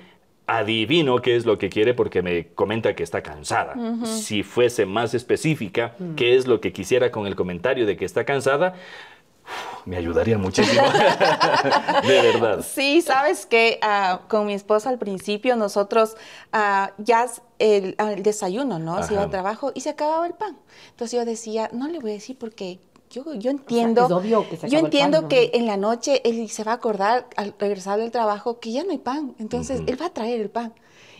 adivino 0.45 1.21
qué 1.21 1.37
es 1.37 1.45
lo 1.45 1.57
que 1.57 1.69
quiere 1.69 1.93
porque 1.93 2.21
me 2.21 2.47
comenta 2.47 2.95
que 2.95 3.03
está 3.03 3.21
cansada. 3.21 3.75
Si 4.05 4.43
fuese 4.43 4.85
más 4.85 5.13
específica, 5.13 5.95
mm. 5.97 6.15
qué 6.15 6.35
es 6.35 6.47
lo 6.47 6.59
que 6.59 6.73
quisiera 6.73 7.11
con 7.11 7.27
el 7.27 7.35
comentario 7.35 7.85
de 7.85 7.95
que 7.95 8.03
está 8.03 8.25
cansada, 8.25 8.75
me 9.85 9.97
ayudaría 9.97 10.37
muchísimo. 10.37 10.83
de 12.07 12.21
verdad. 12.21 12.65
Sí, 12.67 13.01
sabes 13.01 13.45
que 13.45 13.79
ah, 13.81 14.21
con 14.27 14.45
mi 14.45 14.53
esposa 14.53 14.89
al 14.89 14.97
principio 14.97 15.55
nosotros 15.55 16.15
uh, 16.53 16.91
ya 16.97 17.27
el, 17.59 17.95
el, 17.97 18.23
desayuno, 18.23 18.79
¿no? 18.79 19.03
Se 19.03 19.13
iba 19.13 19.23
al 19.23 19.29
trabajo 19.29 19.71
y 19.73 19.81
se 19.81 19.89
acababa 19.89 20.25
el 20.25 20.33
pan. 20.33 20.57
Entonces 20.91 21.19
yo 21.19 21.25
decía, 21.25 21.69
no 21.73 21.87
le 21.87 21.99
voy 21.99 22.11
a 22.11 22.13
decir 22.13 22.37
porque 22.37 22.79
yo, 23.09 23.33
yo 23.35 23.51
entiendo, 23.51 24.21
que 24.21 24.69
yo 24.69 24.79
entiendo 24.79 25.27
que 25.27 25.51
en 25.53 25.67
la 25.67 25.77
noche 25.77 26.21
él 26.23 26.49
se 26.49 26.63
va 26.63 26.71
a 26.71 26.75
acordar 26.75 27.27
al 27.35 27.53
regresar 27.59 27.99
del 27.99 28.11
trabajo 28.11 28.59
que 28.59 28.71
ya 28.71 28.83
no 28.83 28.91
hay 28.91 28.97
pan. 28.97 29.35
Entonces 29.39 29.81
él 29.85 30.01
va 30.01 30.07
a 30.07 30.13
traer 30.13 30.41
el 30.41 30.49
pan. 30.49 30.73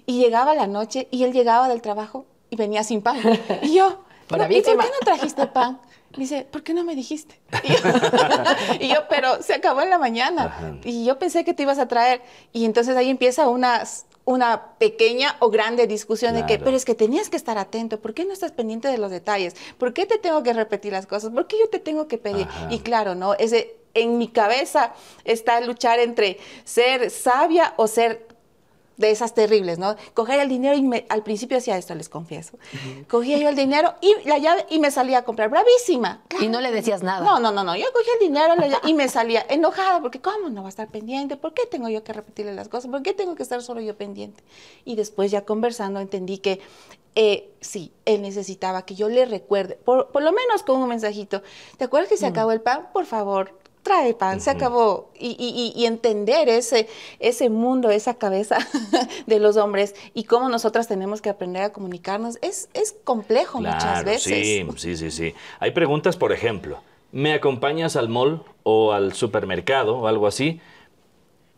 Y 0.06 0.20
llegaba 0.20 0.56
la 0.56 0.68
noche 0.68 1.08
y 1.12 1.24
él 1.24 1.34
llegaba 1.34 1.70
del 1.70 1.82
trabajo 1.82 2.25
y 2.50 2.56
venía 2.56 2.84
sin 2.84 3.01
pan. 3.01 3.22
Y 3.62 3.75
yo, 3.75 4.03
¿y 4.30 4.30
por 4.30 4.48
qué 4.48 4.75
no 4.75 5.00
trajiste 5.03 5.48
pan? 5.48 5.80
Dice, 6.17 6.46
¿por 6.50 6.63
qué 6.63 6.74
no 6.74 6.84
me 6.84 6.96
dijiste? 6.96 7.39
Y 8.79 8.89
yo, 8.89 9.08
pero 9.10 9.41
se 9.41 9.53
acabó 9.53 9.82
en 9.82 9.89
la 9.89 9.98
mañana. 9.98 10.79
Y 10.84 11.05
yo 11.05 11.17
pensé 11.17 11.43
que 11.43 11.53
te 11.53 11.63
ibas 11.63 11.79
a 11.79 11.88
traer. 11.88 12.22
Y 12.51 12.65
entonces 12.65 12.96
ahí 12.96 13.10
empieza 13.10 13.48
una, 13.48 13.84
una 14.25 14.74
pequeña 14.77 15.36
o 15.39 15.50
grande 15.50 15.88
discusión 15.88 16.34
de 16.36 16.46
que, 16.46 16.60
pero 16.60 16.75
es 16.75 16.86
que 16.86 16.96
tenías 16.96 17.29
que 17.29 17.38
estar 17.38 17.58
atento. 17.58 18.00
¿Por 18.00 18.13
qué 18.13 18.25
no 18.25 18.34
estás 18.34 18.51
pendiente 18.51 18.88
de 18.88 18.98
los 18.98 19.12
detalles? 19.12 19.55
¿Por 19.77 19.93
qué 19.93 20.05
te 20.05 20.17
tengo 20.17 20.43
que 20.43 20.53
repetir 20.53 20.93
las 20.93 21.08
cosas? 21.08 21.32
¿Por 21.32 21.48
qué 21.48 21.58
yo 21.60 21.70
te 21.70 21.79
tengo 21.79 22.08
que 22.08 22.17
pedir? 22.17 22.48
Y 22.70 22.79
claro, 22.79 23.15
¿no? 23.15 23.34
Ese, 23.34 23.75
en 23.93 24.17
mi 24.17 24.27
cabeza 24.27 24.93
está 25.24 25.62
luchar 25.62 26.00
entre 26.00 26.38
ser 26.63 27.10
sabia 27.10 27.74
o 27.77 27.88
ser 27.88 28.33
de 28.98 29.12
esas 29.12 29.34
terribles, 29.34 29.80
¿no? 29.80 29.96
Coger 30.14 30.40
el 30.40 30.50
dinero 30.50 30.76
y 30.76 30.82
me, 30.82 31.06
al 31.10 31.24
principio 31.24 31.58
hacía 31.58 31.78
esto, 31.78 31.96
les 31.96 32.10
confieso. 32.10 32.58
Cogía 33.10 33.38
yo 33.38 33.50
el 33.50 33.56
dinero 33.56 33.96
y 34.02 34.14
la 34.28 34.38
llave 34.38 34.66
y 34.70 34.80
me 34.80 34.92
salía 34.92 35.20
a 35.20 35.24
comprar, 35.24 35.50
bravísima. 35.50 36.22
Y 36.40 36.48
no 36.48 36.62
le 36.62 36.72
decías 36.72 37.04
nada. 37.04 37.26
No, 37.26 37.40
no, 37.40 37.52
no, 37.52 37.64
no. 37.64 37.76
Yo 37.76 37.86
cogía 37.94 38.14
el 38.20 38.28
dinero 38.28 38.54
y 38.86 38.94
me 38.94 39.08
salía 39.10 39.46
enojada 39.50 40.02
porque 40.02 40.22
cómo 40.22 40.50
no 40.50 40.62
va 40.62 40.68
a 40.68 40.70
estar 40.70 40.90
pendiente, 40.90 41.38
¿por 41.38 41.54
qué 41.54 41.66
tengo 41.66 41.90
yo 41.90 42.04
que 42.04 42.14
repetirle 42.14 42.54
las 42.54 42.70
cosas? 42.70 42.90
¿Por 42.92 43.02
qué 43.04 43.14
tengo 43.14 43.36
que 43.36 43.44
estar 43.44 43.62
solo 43.62 43.82
yo 43.82 43.96
pendiente? 43.96 44.44
Y 44.86 44.96
después 44.96 45.32
ya 45.32 45.46
conversando 45.46 46.00
entendí 46.00 46.38
que 46.38 46.60
eh, 47.16 47.52
sí, 47.62 47.92
él 48.06 48.22
necesitaba 48.22 48.86
que 48.86 48.96
yo 48.96 49.08
le 49.08 49.26
recuerde, 49.26 49.76
por, 49.76 50.10
lo 50.14 50.32
menos 50.32 50.64
con 50.66 50.82
un 50.82 50.90
mensajito. 50.90 51.44
¿Te 51.78 51.86
acuerdas 51.86 52.10
que 52.10 52.18
se 52.18 52.26
mm. 52.26 52.30
acabó 52.30 52.52
el 52.52 52.62
pan? 52.62 52.90
Por 52.92 53.06
favor, 53.06 53.60
trae 53.84 54.13
pan, 54.13 54.42
se 54.42 54.50
acabó. 54.50 55.10
Y, 55.20 55.86
entender 55.86 56.50
ese, 56.50 56.88
ese 57.20 57.50
mundo, 57.50 57.92
esa 57.92 58.16
cabeza 58.16 58.58
de 59.28 59.40
los 59.40 59.58
hombres 59.58 59.96
y 60.13 60.24
cómo 60.24 60.50
nosotras 60.50 60.88
tenemos 60.88 61.22
que 61.22 61.30
aprender 61.30 61.63
a 61.63 61.72
comunicarnos 61.72 62.40
es, 62.42 62.70
es 62.74 62.96
complejo 63.04 63.60
muchas 63.60 64.04
veces. 64.04 64.24
Sí, 64.24 64.66
sí, 64.78 64.98
sí, 64.98 65.12
sí. 65.12 65.34
Hay 65.60 65.72
preguntas, 65.72 66.18
por 66.18 66.32
ejemplo, 66.32 66.80
¿me 67.12 67.34
acompañas 67.34 67.96
al 67.96 68.10
mall 68.10 68.44
o 68.63 68.94
al 68.94 69.13
supermercado 69.13 69.98
o 69.98 70.08
algo 70.08 70.25
así? 70.25 70.60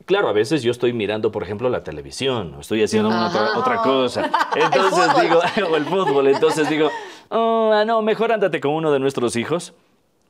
Claro, 0.06 0.28
a 0.28 0.34
veces 0.34 0.62
yo 0.62 0.70
estoy 0.70 0.94
mirando, 0.94 1.32
por 1.32 1.42
ejemplo, 1.42 1.68
la 1.70 1.84
televisión, 1.84 2.54
o 2.56 2.62
estoy 2.62 2.84
haciendo 2.84 3.10
otra, 3.10 3.82
cosa. 3.82 4.30
Entonces 4.56 5.22
digo, 5.22 5.40
o 5.72 5.76
el 5.76 5.86
fútbol, 5.86 6.28
entonces 6.28 6.70
digo, 6.70 6.92
oh, 7.30 7.84
no, 7.88 8.02
mejor 8.04 8.32
ándate 8.32 8.60
con 8.60 8.74
uno 8.74 8.92
de 8.92 9.00
nuestros 9.00 9.36
hijos. 9.36 9.74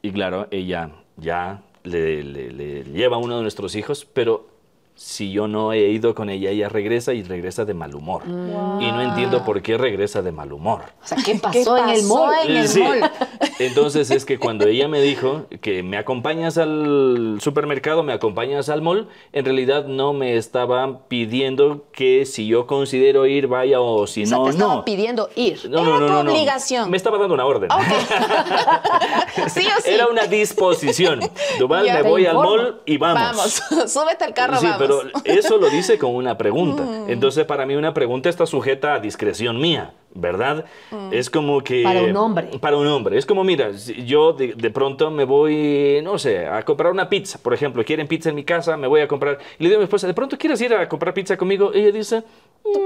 Y 0.02 0.12
claro, 0.12 0.48
ella 0.52 0.92
ya 1.18 1.62
le, 1.86 2.24
le 2.24 2.84
lleva 2.84 3.16
a 3.16 3.20
uno 3.20 3.38
de 3.38 3.42
nuestros 3.42 3.76
hijos, 3.76 4.06
pero 4.06 4.56
si 4.96 5.32
yo 5.32 5.48
no 5.48 5.74
he 5.74 5.90
ido 5.90 6.16
con 6.16 6.30
ella, 6.30 6.50
ella 6.50 6.70
regresa 6.70 7.14
y 7.14 7.22
regresa 7.22 7.66
de 7.66 7.74
mal 7.74 7.94
humor. 7.94 8.24
Y 8.26 8.32
no 8.32 9.02
entiendo 9.02 9.44
por 9.44 9.62
qué 9.62 9.78
regresa 9.78 10.22
de 10.22 10.32
mal 10.32 10.54
humor. 10.54 10.84
O 11.04 11.08
sea, 11.08 11.18
¿qué 11.24 11.36
pasó, 11.36 11.78
en 11.78 11.90
el 11.90 12.04
mall? 12.04 12.48
Entonces 13.60 14.12
es 14.12 14.26
que 14.26 14.38
cuando 14.38 14.68
ella 14.68 14.88
me 14.88 15.02
dijo 15.02 15.46
que 15.62 15.82
me 15.82 15.98
acompañas 15.98 16.58
al 16.58 17.38
supermercado, 17.40 18.04
me 18.04 18.14
acompañas 18.14 18.70
al 18.70 18.82
mall, 18.82 19.08
en 19.32 19.46
realidad 19.46 19.86
no 19.86 20.14
me 20.14 20.36
estaban 20.36 21.00
pidiendo 21.08 21.86
que 21.92 22.26
si 22.26 22.48
yo 22.48 22.68
considero 22.68 23.26
ir, 23.26 23.48
vaya 23.48 23.80
o 23.80 24.08
si 24.08 24.24
no, 24.26 24.46
te 24.52 24.58
no. 24.58 24.84
pidiendo 24.84 25.30
ir. 25.36 25.70
No, 25.70 25.80
Era 25.82 25.90
no, 25.90 26.00
no, 26.00 26.24
tu 26.24 26.32
obligación. 26.32 26.90
Me 26.90 26.98
estaba 26.98 27.18
dando 27.18 27.34
una 27.34 27.46
orden. 27.46 27.70
sí 29.48 29.66
o 29.66 29.82
sí. 29.82 29.90
Era 29.90 30.08
una 30.08 30.28
disposición. 30.28 31.22
Duval, 31.60 31.86
me 31.86 32.02
voy 32.02 32.26
al 32.26 32.36
mall 32.36 32.82
y 32.86 32.98
vamos. 32.98 33.62
Vamos, 33.70 33.92
súbete 33.92 34.26
al 34.26 34.34
carro, 34.34 34.58
vamos 34.62 34.76
pero 34.78 35.02
eso 35.24 35.58
lo 35.58 35.70
dice 35.70 35.98
con 35.98 36.14
una 36.14 36.38
pregunta. 36.38 36.84
Mm. 36.84 37.10
Entonces, 37.10 37.46
para 37.46 37.66
mí 37.66 37.76
una 37.76 37.94
pregunta 37.94 38.30
está 38.30 38.46
sujeta 38.46 38.96
a 38.96 39.00
discreción 39.00 39.60
mía, 39.60 39.94
¿verdad? 40.16 40.66
Mm. 40.92 41.14
Es 41.14 41.30
como 41.30 41.62
que... 41.62 41.84
Para 41.84 42.02
un 42.02 42.16
hombre. 42.16 42.48
Para 42.60 42.78
un 42.78 42.88
hombre. 42.88 43.18
Es 43.18 43.26
como, 43.26 43.44
mira, 43.44 43.72
yo 43.72 44.34
de, 44.34 44.72
pronto 44.72 45.12
me 45.12 45.26
voy, 45.26 46.00
no 46.02 46.18
sé, 46.18 46.48
a 46.48 46.64
comprar 46.64 46.92
una 46.92 47.08
pizza, 47.10 47.38
por 47.38 47.54
ejemplo. 47.54 47.84
Quieren 47.84 48.08
pizza 48.08 48.30
en 48.30 48.36
mi 48.36 48.44
casa, 48.44 48.78
me 48.78 48.88
voy 48.88 49.02
a 49.02 49.08
comprar. 49.08 49.38
Y 49.60 49.64
le 49.64 49.70
digo 49.70 49.80
a 49.80 49.82
mi 49.82 49.84
esposa, 49.84 50.08
¿de 50.08 50.14
pronto 50.14 50.38
quieres 50.38 50.60
ir 50.62 50.74
a 50.74 50.90
comprar 50.90 51.14
pizza 51.14 51.38
conmigo? 51.38 51.72
ella 51.74 51.92
dice... 51.92 52.24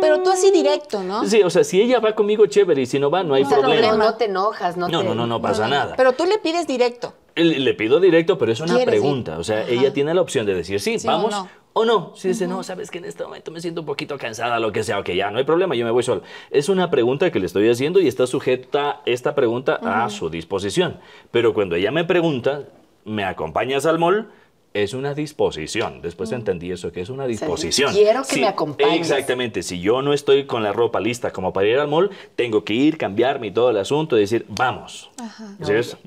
Pero 0.01 0.21
tú 0.21 0.29
así 0.29 0.51
directo, 0.51 1.01
¿no? 1.03 1.23
Sí, 1.25 1.41
o 1.41 1.49
sea, 1.49 1.63
si 1.63 1.81
ella 1.81 2.01
va 2.01 2.13
conmigo, 2.13 2.45
chévere, 2.47 2.81
y 2.81 2.85
si 2.85 2.99
no 2.99 3.09
va, 3.09 3.23
no 3.23 3.35
hay 3.35 3.45
problema. 3.45 3.95
No, 3.95 4.15
te 4.15 4.25
enojas, 4.25 4.75
no, 4.75 4.89
no 4.89 5.03
No, 5.03 5.15
no, 5.15 5.25
no 5.25 5.41
pasa 5.41 5.69
nada. 5.69 5.95
Pero 5.95 6.11
tú 6.13 6.25
le 6.25 6.37
pides 6.37 6.67
directo. 6.67 7.13
Le, 7.35 7.73
pido 7.73 8.01
directo, 8.01 8.37
pero 8.37 8.51
es 8.51 8.59
una 8.59 8.77
pregunta. 8.79 9.37
O 9.37 9.43
sea, 9.43 9.65
ella 9.67 9.93
tiene 9.93 10.13
la 10.13 10.21
opción 10.21 10.45
de 10.45 10.53
decir 10.53 10.81
sí, 10.81 10.97
vamos 11.05 11.33
o 11.33 11.37
no. 11.37 11.49
Si 12.15 12.27
dice, 12.27 12.47
no, 12.47 12.61
sabes 12.63 12.91
que 12.91 12.97
en 12.97 13.05
este 13.05 13.23
momento 13.23 13.51
me 13.51 13.61
siento 13.61 13.81
un 13.81 13.87
poquito 13.87 14.17
cansada, 14.17 14.59
lo 14.59 14.71
que 14.71 14.83
sea, 14.83 14.99
ok, 14.99 15.11
ya 15.11 15.31
no 15.31 15.37
hay 15.37 15.45
problema, 15.45 15.75
yo 15.75 15.85
me 15.85 15.91
voy 15.91 16.03
solo. 16.03 16.23
Es 16.51 16.67
una 16.67 16.89
pregunta 16.89 17.31
que 17.31 17.39
le 17.39 17.45
estoy 17.45 17.69
haciendo 17.69 18.01
y 18.01 18.07
está 18.07 18.27
sujeta 18.27 19.01
esta 19.05 19.33
pregunta 19.33 19.79
a 19.81 20.09
su 20.09 20.29
disposición. 20.29 20.99
Pero 21.31 21.53
cuando 21.53 21.75
ella 21.75 21.91
me 21.91 22.03
pregunta, 22.03 22.63
¿me 23.05 23.23
acompañas 23.23 23.85
al 23.85 23.97
mall? 23.97 24.29
Es 24.73 24.93
una 24.93 25.13
disposición. 25.13 26.01
Después 26.01 26.31
entendí 26.31 26.71
eso, 26.71 26.91
que 26.91 27.01
es 27.01 27.09
una 27.09 27.25
disposición. 27.25 27.91
quiero 27.93 28.23
que 28.23 28.39
me 28.39 28.47
acompañes. 28.47 29.09
Exactamente. 29.09 29.63
Si 29.63 29.79
yo 29.81 30.01
no 30.01 30.13
estoy 30.13 30.45
con 30.45 30.63
la 30.63 30.73
ropa 30.73 30.99
lista 30.99 31.31
como 31.31 31.51
para 31.53 31.67
ir 31.67 31.79
al 31.79 31.87
mall, 31.87 32.11
tengo 32.35 32.63
que 32.63 32.73
ir, 32.73 32.97
cambiarme 32.97 33.47
y 33.47 33.51
todo 33.51 33.71
el 33.71 33.77
asunto 33.77 34.17
y 34.17 34.21
decir, 34.21 34.45
vamos. 34.49 35.09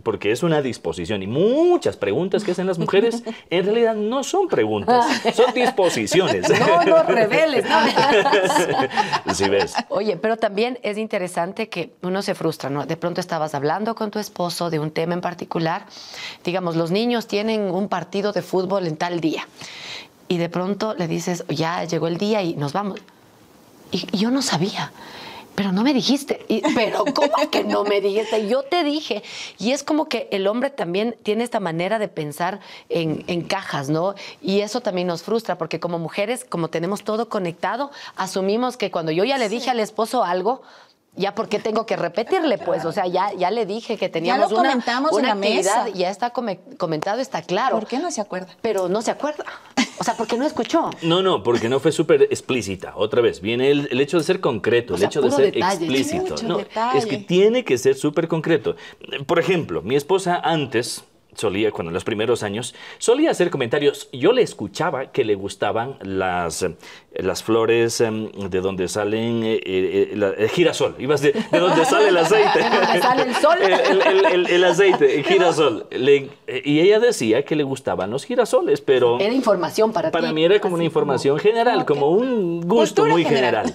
Porque 0.03 0.31
es 0.31 0.43
una 0.43 0.63
disposición. 0.63 1.23
Y 1.23 1.27
muchas 1.27 1.97
preguntas 1.97 2.45
que 2.45 2.53
hacen 2.53 2.67
las 2.67 2.79
mujeres 2.79 3.23
en 3.51 3.65
realidad 3.65 3.95
no 3.97 4.23
son 4.23 4.49
preguntas, 4.49 5.07
son 5.35 5.53
disposiciones. 5.55 6.49
No, 6.49 6.85
no 6.85 7.03
reveles. 7.03 7.65
sí, 9.35 9.49
ves. 9.49 9.75
Oye, 9.89 10.17
pero 10.17 10.37
también 10.37 10.79
es 10.83 10.99
interesante 10.99 11.69
que 11.69 11.95
uno 12.03 12.23
se 12.23 12.35
frustra, 12.35 12.71
¿no? 12.71 12.87
De 12.87 12.97
pronto 12.97 13.21
estabas 13.21 13.55
hablando 13.55 13.95
con 13.95 14.11
tu 14.11 14.19
esposo 14.19 14.71
de 14.71 14.79
un 14.79 14.91
tema 14.91 15.15
en 15.15 15.21
particular. 15.21 15.87
Digamos, 16.45 16.77
los 16.77 16.91
niños 16.91 17.27
tienen 17.27 17.63
un 17.63 17.89
partido 17.89 18.33
de 18.33 18.43
fútbol 18.53 18.87
en 18.87 18.99
tal 18.99 19.21
día. 19.21 19.49
Y 20.29 20.37
de 20.37 20.51
pronto 20.51 20.95
le 20.95 21.09
dices, 21.09 21.45
ya 21.49 21.85
llegó 21.85 22.07
el 22.07 22.19
día 22.19 22.43
y 22.43 22.55
nos 22.55 22.75
vamos. 22.75 23.01
Y, 23.91 24.07
yo 24.17 24.31
no 24.31 24.43
sabía 24.43 24.93
pero 25.55 25.71
no 25.71 25.83
me 25.83 25.93
dijiste. 25.93 26.47
Y, 26.49 26.63
pero 26.75 27.05
¿cómo 27.15 27.51
que 27.51 27.63
no 27.63 27.85
me 27.85 28.01
dijiste? 28.01 28.49
Yo 28.49 28.63
te 28.63 28.85
dije. 28.85 29.23
Y 29.59 29.73
es 29.73 29.83
como 29.83 30.09
que 30.09 30.27
el 30.33 30.47
hombre 30.47 30.71
también 30.71 31.15
tiene 31.23 31.45
esta 31.45 31.61
manera 31.61 31.99
de 31.99 32.09
pensar 32.09 32.61
en, 32.89 33.23
en, 33.27 33.43
cajas, 33.43 33.91
¿no? 33.91 34.15
Y 34.41 34.61
eso 34.61 34.81
también 34.81 35.09
nos 35.09 35.23
frustra, 35.23 35.59
porque 35.59 35.79
como 35.79 35.99
mujeres, 35.99 36.47
como 36.49 36.69
tenemos 36.69 37.05
todo 37.05 37.29
conectado, 37.29 37.91
asumimos 38.17 38.79
que 38.79 38.91
cuando 38.91 39.13
yo 39.13 39.25
ya 39.25 39.37
le 39.37 39.51
dije 39.51 39.69
al 39.69 39.79
esposo 39.81 40.25
algo, 40.25 40.63
ya 41.15 41.35
porque 41.35 41.59
tengo 41.59 41.85
que 41.85 41.97
repetirle, 41.97 42.59
pues, 42.59 42.85
o 42.85 42.93
sea, 42.93 43.07
ya, 43.07 43.33
ya 43.35 43.51
le 43.51 43.67
dije 43.67 43.99
que 43.99 44.09
teníamos 44.09 44.49
ya 44.49 44.57
lo 44.57 44.63
comentamos 44.63 45.13
una, 45.13 45.33
en 45.33 45.41
la 45.41 45.47
actividad, 45.47 45.87
ya 45.89 46.11
está 46.11 46.31
comentado, 46.31 47.21
está 47.21 47.43
claro. 47.43 47.79
¿Por 47.79 47.87
qué 47.87 47.99
no 47.99 48.11
se 48.11 48.21
acuerda? 48.21 48.49
Pero 48.63 48.89
no 48.89 49.03
se 49.03 49.11
acuerda. 49.11 49.45
O 49.99 50.05
sea, 50.05 50.17
porque 50.17 50.37
no 50.37 50.47
escuchó. 50.47 50.91
No, 51.03 51.23
no, 51.23 51.43
porque 51.43 51.69
no 51.69 51.79
fue 51.79 51.93
súper 51.93 52.23
explícita. 52.23 52.95
Otra 52.97 53.21
vez, 53.21 53.41
viene 53.41 53.71
el, 53.71 54.01
hecho 54.01 54.19
de 54.19 54.25
ser 54.25 54.41
concreto, 54.41 54.97
el 54.97 55.03
hecho 55.03 55.21
de 55.21 55.31
ser 55.31 55.57
explícito. 55.57 56.35
No, 56.43 56.59
es 56.95 57.07
que 57.07 57.19
tiene 57.19 57.65
que 57.65 57.79
ser 57.79 57.95
súper 57.95 58.27
concreto. 58.27 58.75
Por 59.27 59.39
ejemplo, 59.39 59.83
mi 59.83 59.95
esposa 59.95 60.41
antes 60.43 61.05
solía, 61.35 61.71
cuando 61.73 61.91
en 61.91 61.95
los 61.95 62.05
primeros 62.05 62.43
años, 62.43 62.75
solía 62.99 63.31
hacer 63.31 63.51
comentarios. 63.51 64.09
Yo 64.13 64.33
le 64.33 64.43
escuchaba 64.43 65.13
que 65.13 65.25
le 65.25 65.35
gustaban 65.35 65.97
las, 66.03 66.63
eh, 66.63 66.77
las 67.15 67.43
flores 67.43 68.01
em, 68.01 68.31
de 68.31 68.61
donde 68.61 68.89
salen 68.89 69.43
eh, 69.45 69.61
eh, 69.65 70.35
el 70.39 70.49
girasol. 70.49 70.95
Ibas 70.99 71.23
de, 71.23 71.33
de 71.33 71.59
donde 71.59 71.85
sale 71.85 72.09
el 72.09 72.17
aceite. 72.17 72.59
¿De 72.63 72.71
donde 72.71 73.01
sale 73.01 73.23
el 73.23 73.35
sol? 73.35 73.59
el, 74.49 74.65
aceite, 74.65 75.19
el 75.19 75.25
girasol. 75.25 75.87
y 75.91 76.81
ella 76.81 77.01
decía 77.01 77.45
que 77.45 77.57
le 77.57 77.63
gustaban 77.63 78.11
los 78.11 78.25
girasoles, 78.25 78.81
pero... 78.81 79.19
Era 79.19 79.33
información 79.33 79.93
para, 79.93 80.11
ti. 80.11 80.13
Para 80.13 80.33
mí 80.33 80.45
era 80.45 80.61
como 80.61 80.75
una 80.75 80.85
información 80.85 81.39
general, 81.39 81.85
como 81.85 82.11
un 82.11 82.61
gusto 82.61 83.07
muy 83.07 83.25
general. 83.25 83.73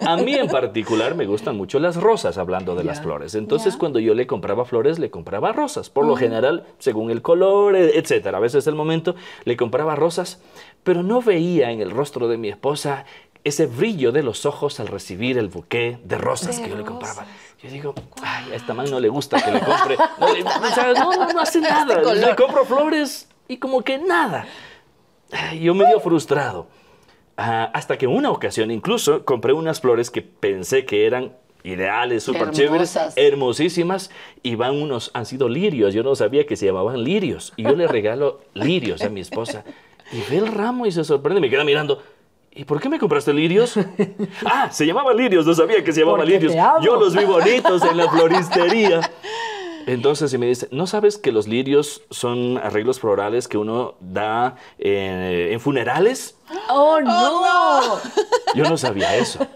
A 0.00 0.16
mí 0.16 0.34
en 0.34 0.48
particular 0.48 1.14
me 1.14 1.26
gustan 1.26 1.56
mucho 1.56 1.78
las 1.78 1.96
rosas, 1.96 2.38
hablando 2.38 2.74
de 2.74 2.84
las 2.84 3.00
flores. 3.00 3.34
Entonces, 3.34 3.76
cuando 3.76 3.98
yo 3.98 4.14
le 4.14 4.26
compraba 4.26 4.64
flores, 4.64 4.98
le 4.98 5.10
compraba 5.10 5.52
rosas. 5.52 5.90
Por 5.90 6.06
lo 6.06 6.16
general, 6.16 6.64
según 6.78 6.99
el 7.08 7.22
color, 7.22 7.74
e, 7.76 7.98
etcétera. 7.98 8.36
A 8.36 8.40
veces 8.40 8.66
el 8.66 8.74
momento 8.74 9.14
le 9.44 9.56
compraba 9.56 9.96
rosas, 9.96 10.42
pero 10.82 11.02
no 11.02 11.22
veía 11.22 11.70
en 11.70 11.80
el 11.80 11.90
rostro 11.90 12.28
de 12.28 12.36
mi 12.36 12.50
esposa 12.50 13.06
ese 13.44 13.66
brillo 13.66 14.12
de 14.12 14.22
los 14.22 14.44
ojos 14.44 14.80
al 14.80 14.88
recibir 14.88 15.38
el 15.38 15.48
buqué 15.48 15.98
de 16.04 16.18
rosas 16.18 16.58
que 16.58 16.68
yo 16.68 16.76
le 16.76 16.84
compraba. 16.84 17.24
Yo 17.62 17.70
digo, 17.70 17.94
ay, 18.22 18.52
a 18.52 18.54
esta 18.56 18.74
man 18.74 18.90
no 18.90 19.00
le 19.00 19.08
gusta 19.08 19.40
que 19.42 19.50
le 19.50 19.60
compre. 19.60 19.96
No, 20.18 21.14
no, 21.16 21.32
no, 21.32 21.40
hace 21.40 21.60
nada. 21.60 22.14
Le 22.14 22.36
compro 22.36 22.64
flores 22.64 23.28
y 23.48 23.58
como 23.58 23.82
que 23.82 23.98
nada. 23.98 24.46
Yo 25.58 25.74
medio 25.74 26.00
frustrado. 26.00 26.66
Ah, 27.36 27.70
hasta 27.72 27.96
que 27.96 28.06
una 28.06 28.30
ocasión 28.30 28.70
incluso 28.70 29.24
compré 29.24 29.54
unas 29.54 29.80
flores 29.80 30.10
que 30.10 30.20
pensé 30.20 30.84
que 30.84 31.06
eran 31.06 31.36
ideales, 31.62 32.22
súper 32.22 32.50
chéveres, 32.50 32.98
hermosísimas, 33.16 34.10
y 34.42 34.54
van 34.54 34.80
unos, 34.80 35.10
han 35.14 35.26
sido 35.26 35.48
lirios, 35.48 35.94
yo 35.94 36.02
no 36.02 36.14
sabía 36.14 36.46
que 36.46 36.56
se 36.56 36.66
llamaban 36.66 37.02
lirios, 37.02 37.52
y 37.56 37.64
yo 37.64 37.76
le 37.76 37.86
regalo 37.86 38.40
lirios 38.54 39.02
a 39.02 39.08
mi 39.08 39.20
esposa, 39.20 39.64
y 40.12 40.20
ve 40.30 40.38
el 40.38 40.48
ramo 40.48 40.86
y 40.86 40.92
se 40.92 41.04
sorprende, 41.04 41.40
me 41.40 41.50
queda 41.50 41.64
mirando, 41.64 42.02
¿y 42.52 42.64
por 42.64 42.80
qué 42.80 42.88
me 42.88 42.98
compraste 42.98 43.32
lirios? 43.32 43.74
ah, 44.44 44.70
se 44.70 44.86
llamaban 44.86 45.16
lirios, 45.16 45.46
no 45.46 45.54
sabía 45.54 45.84
que 45.84 45.92
se 45.92 46.00
llamaban 46.00 46.26
lirios, 46.26 46.54
yo 46.82 46.96
los 46.96 47.14
vi 47.14 47.24
bonitos 47.24 47.82
en 47.84 47.96
la 47.96 48.08
floristería. 48.10 49.00
Entonces, 49.86 50.30
si 50.30 50.38
me 50.38 50.46
dice, 50.46 50.68
¿no 50.70 50.86
sabes 50.86 51.18
que 51.18 51.32
los 51.32 51.48
lirios 51.48 52.02
son 52.10 52.58
arreglos 52.58 53.00
florales 53.00 53.48
que 53.48 53.58
uno 53.58 53.94
da 54.00 54.56
en 54.78 55.60
funerales? 55.60 56.36
¡Oh, 56.68 56.98
oh 56.98 57.00
no! 57.00 58.00
Yo 58.54 58.64
no 58.64 58.76
sabía 58.76 59.16
eso. 59.16 59.46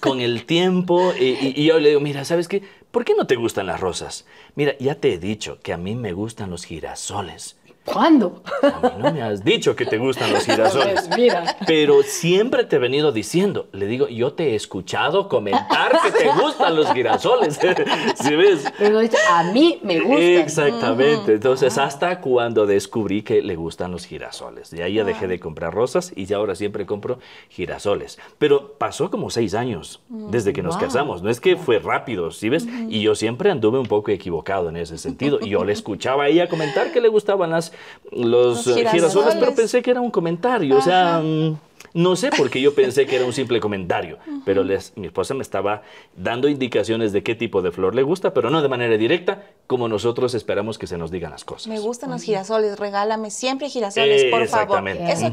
Con 0.00 0.20
el 0.20 0.46
tiempo, 0.46 1.12
y, 1.18 1.66
yo 1.66 1.78
le 1.78 1.90
digo, 1.90 2.00
mira, 2.00 2.24
¿sabes 2.24 2.48
qué? 2.48 2.62
¿Por 2.90 3.04
qué 3.04 3.14
no 3.14 3.26
te 3.26 3.36
gustan 3.36 3.66
las 3.66 3.80
rosas? 3.80 4.24
Mira, 4.54 4.74
ya 4.78 4.94
te 4.94 5.12
he 5.12 5.18
dicho 5.18 5.58
que 5.62 5.74
a 5.74 5.76
mí 5.76 5.94
me 5.94 6.12
gustan 6.12 6.50
los 6.50 6.64
girasoles. 6.64 7.57
¿Cuándo? 7.92 8.42
A 8.62 8.88
mí 8.88 9.02
no 9.02 9.12
me 9.12 9.22
has 9.22 9.44
dicho 9.44 9.74
que 9.74 9.86
te 9.86 9.98
gustan 9.98 10.32
los 10.32 10.44
girasoles. 10.46 11.08
Mira. 11.16 11.56
Pero 11.66 12.02
siempre 12.02 12.64
te 12.64 12.76
he 12.76 12.78
venido 12.78 13.12
diciendo, 13.12 13.68
le 13.72 13.86
digo, 13.86 14.08
yo 14.08 14.32
te 14.32 14.50
he 14.50 14.54
escuchado 14.54 15.28
comentar 15.28 16.00
que 16.02 16.10
te 16.10 16.28
gustan 16.28 16.76
los 16.76 16.92
girasoles. 16.92 17.58
¿Sí 18.14 18.36
ves? 18.36 18.64
Pero 18.78 19.00
a 19.30 19.42
mí 19.44 19.80
me 19.82 20.00
gustan. 20.00 20.22
Exactamente. 20.22 21.34
Entonces, 21.34 21.78
hasta 21.78 22.20
cuando 22.20 22.66
descubrí 22.66 23.22
que 23.22 23.42
le 23.42 23.56
gustan 23.56 23.92
los 23.92 24.04
girasoles. 24.04 24.70
De 24.70 24.82
ahí 24.82 24.94
ya 24.94 25.04
dejé 25.04 25.28
de 25.28 25.40
comprar 25.40 25.74
rosas 25.74 26.12
y 26.14 26.26
ya 26.26 26.36
ahora 26.36 26.54
siempre 26.54 26.86
compro 26.86 27.18
girasoles. 27.48 28.18
Pero 28.38 28.74
pasó 28.74 29.10
como 29.10 29.30
seis 29.30 29.54
años 29.54 30.00
desde 30.08 30.52
que 30.52 30.62
nos 30.62 30.76
casamos. 30.76 31.22
No 31.22 31.30
es 31.30 31.40
que 31.40 31.56
fue 31.56 31.78
rápido, 31.78 32.30
¿sí 32.30 32.48
ves? 32.48 32.66
Y 32.88 33.00
yo 33.02 33.14
siempre 33.14 33.50
anduve 33.50 33.78
un 33.78 33.86
poco 33.86 34.10
equivocado 34.10 34.68
en 34.68 34.76
ese 34.76 34.98
sentido. 34.98 35.40
Yo 35.40 35.64
le 35.64 35.72
escuchaba 35.72 36.24
a 36.24 36.28
ella 36.28 36.48
comentar 36.48 36.92
que 36.92 37.00
le 37.00 37.08
gustaban 37.08 37.50
las 37.50 37.72
los, 38.12 38.66
eh, 38.66 38.86
girasoles. 38.90 39.36
pero 39.38 39.54
pensé 39.54 39.82
que 39.82 39.90
era 39.90 40.00
un 40.00 40.10
comentario. 40.10 40.76
O 40.76 40.80
sea, 40.80 41.20
mm, 41.22 41.56
no 41.94 42.16
sé 42.16 42.30
por 42.30 42.50
qué 42.50 42.60
yo 42.60 42.74
pensé 42.74 43.06
que 43.06 43.16
era 43.16 43.24
un 43.24 43.32
simple 43.32 43.60
comentario, 43.60 44.18
pero 44.44 44.62
les, 44.62 44.92
mi 44.96 45.06
esposa 45.06 45.34
me 45.34 45.42
estaba 45.42 45.82
dando 46.16 46.48
indicaciones 46.48 47.12
de 47.12 47.22
qué 47.22 47.34
tipo 47.34 47.62
de 47.62 47.70
flor 47.70 47.94
le 47.94 48.02
gusta, 48.02 48.34
pero 48.34 48.50
no 48.50 48.62
de 48.62 48.68
manera 48.68 48.96
directa, 48.96 49.42
como 49.66 49.88
nosotros 49.88 50.34
esperamos 50.34 50.78
que 50.78 50.86
se 50.86 50.98
nos 50.98 51.10
digan 51.10 51.30
las 51.30 51.44
cosas. 51.44 51.68
Me 51.68 51.78
gustan 51.78 52.10
los 52.10 52.22
girasoles, 52.22 52.78
regálame 52.78 53.30
siempre 53.30 53.68
girasoles, 53.68 54.24
por 54.30 54.46
favor. 54.46 54.86
Eso 54.88 55.32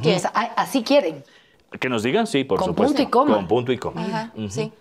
Así 0.56 0.84
quieren. 0.84 1.24
Que 1.80 1.90
nos 1.90 2.04
digan, 2.04 2.26
sí, 2.26 2.44
por 2.44 2.60
Con 2.60 2.70
supuesto. 2.70 2.94
Punto 2.96 3.02
y 3.02 3.12
coma. 3.12 3.36
Con 3.36 3.48
punto 3.48 3.72
y 3.72 3.78
coma. 3.78 4.32
sí. 4.50 4.72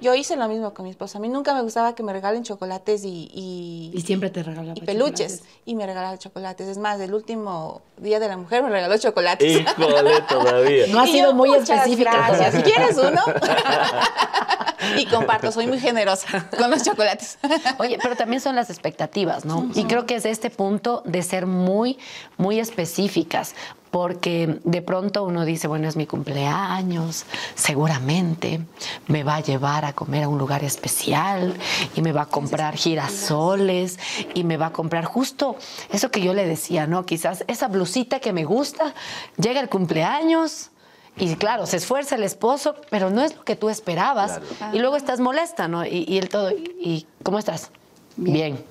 Yo, 0.00 0.14
hice 0.14 0.36
lo 0.36 0.48
mismo 0.48 0.74
con 0.74 0.84
mi 0.84 0.90
esposa. 0.90 1.18
A 1.18 1.20
mí 1.20 1.28
nunca 1.28 1.54
me 1.54 1.62
gustaba 1.62 1.94
que 1.94 2.02
me 2.02 2.12
regalen 2.12 2.42
chocolates 2.42 3.04
y... 3.04 3.90
Y, 3.94 4.00
siempre 4.02 4.30
te 4.30 4.42
regalaba 4.42 4.74
Y 4.76 4.80
peluches. 4.82 5.42
Y 5.64 5.74
me 5.74 5.86
regalaba 5.86 6.18
chocolates. 6.18 6.68
Es 6.68 6.78
más, 6.78 7.00
el 7.00 7.14
último 7.14 7.82
Día 7.96 8.18
de 8.20 8.28
la 8.28 8.36
Mujer 8.36 8.62
me 8.62 8.70
regaló 8.70 8.96
chocolates. 8.98 9.60
Híjole, 9.60 10.20
todavía. 10.28 10.86
No 10.88 11.00
ha 11.00 11.06
sido 11.06 11.34
muy 11.34 11.54
específica. 11.54 12.50
Si 12.52 12.62
quieres 12.62 12.96
uno... 12.96 13.22
y 14.96 15.06
comparto, 15.06 15.52
soy 15.52 15.66
muy 15.66 15.78
generosa 15.78 16.48
con 16.56 16.70
los 16.70 16.82
chocolates. 16.82 17.38
Oye, 17.78 17.98
pero 18.02 18.16
también 18.16 18.40
son 18.40 18.56
las 18.56 18.70
expectativas, 18.70 19.44
¿no? 19.44 19.68
Y 19.74 19.84
creo 19.84 20.06
que 20.06 20.16
es 20.16 20.24
este 20.24 20.50
punto 20.50 21.02
de 21.04 21.22
ser 21.22 21.46
muy, 21.46 21.98
muy 22.36 22.58
específicas 22.58 23.54
porque 23.90 24.60
de 24.64 24.82
pronto 24.82 25.24
uno 25.24 25.44
dice, 25.44 25.68
bueno, 25.68 25.88
es 25.88 25.96
mi 25.96 26.06
cumpleaños, 26.06 27.24
seguramente 27.54 28.60
me 29.08 29.24
va 29.24 29.36
a 29.36 29.40
llevar 29.40 29.84
a 29.84 29.92
comer 29.92 30.24
a 30.24 30.28
un 30.28 30.38
lugar 30.38 30.64
especial 30.64 31.54
y 31.94 32.02
me 32.02 32.12
va 32.12 32.22
a 32.22 32.26
comprar 32.26 32.76
girasoles 32.76 33.98
y 34.34 34.44
me 34.44 34.56
va 34.56 34.66
a 34.66 34.72
comprar 34.72 35.04
justo 35.04 35.56
eso 35.90 36.10
que 36.10 36.20
yo 36.20 36.34
le 36.34 36.46
decía, 36.46 36.86
¿no? 36.86 37.04
Quizás 37.04 37.44
esa 37.48 37.68
blusita 37.68 38.20
que 38.20 38.32
me 38.32 38.44
gusta, 38.44 38.94
llega 39.36 39.60
el 39.60 39.68
cumpleaños, 39.68 40.70
y 41.16 41.34
claro, 41.36 41.66
se 41.66 41.76
esfuerza 41.76 42.14
el 42.14 42.22
esposo, 42.22 42.76
pero 42.88 43.10
no 43.10 43.22
es 43.22 43.36
lo 43.36 43.44
que 43.44 43.56
tú 43.56 43.68
esperabas. 43.68 44.40
Y 44.72 44.78
luego 44.78 44.96
estás 44.96 45.20
molesta, 45.20 45.68
¿no? 45.68 45.84
Y, 45.84 46.16
el 46.16 46.28
todo, 46.28 46.50
¿y 46.50 47.06
cómo 47.22 47.38
estás? 47.38 47.70
Bien. 48.16 48.64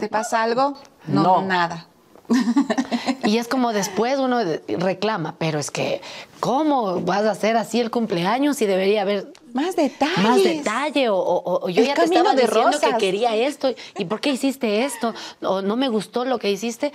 ¿Te 0.00 0.08
pasa 0.08 0.42
algo? 0.42 0.76
No, 1.06 1.40
nada. 1.40 1.86
Y 3.24 3.38
es 3.38 3.48
como 3.48 3.72
después 3.72 4.18
uno 4.18 4.38
reclama, 4.68 5.34
pero 5.38 5.58
es 5.58 5.70
que, 5.70 6.00
¿cómo 6.40 7.00
vas 7.00 7.24
a 7.24 7.32
hacer 7.32 7.56
así 7.56 7.80
el 7.80 7.90
cumpleaños 7.90 8.60
y 8.62 8.66
debería 8.66 9.02
haber 9.02 9.32
más 9.52 9.76
detalles? 9.76 10.18
Más 10.18 10.42
detalle, 10.42 11.08
o, 11.10 11.68
yo 11.68 11.82
ya 11.82 11.94
te 11.94 12.04
estaba 12.04 12.34
de 12.34 12.42
diciendo 12.42 12.78
que 12.80 12.96
quería 12.98 13.34
esto, 13.34 13.74
¿y 13.98 14.04
por 14.04 14.20
qué 14.20 14.30
hiciste 14.30 14.84
esto? 14.84 15.14
O 15.42 15.62
no 15.62 15.76
me 15.76 15.88
gustó 15.88 16.24
lo 16.24 16.38
que 16.38 16.50
hiciste. 16.50 16.92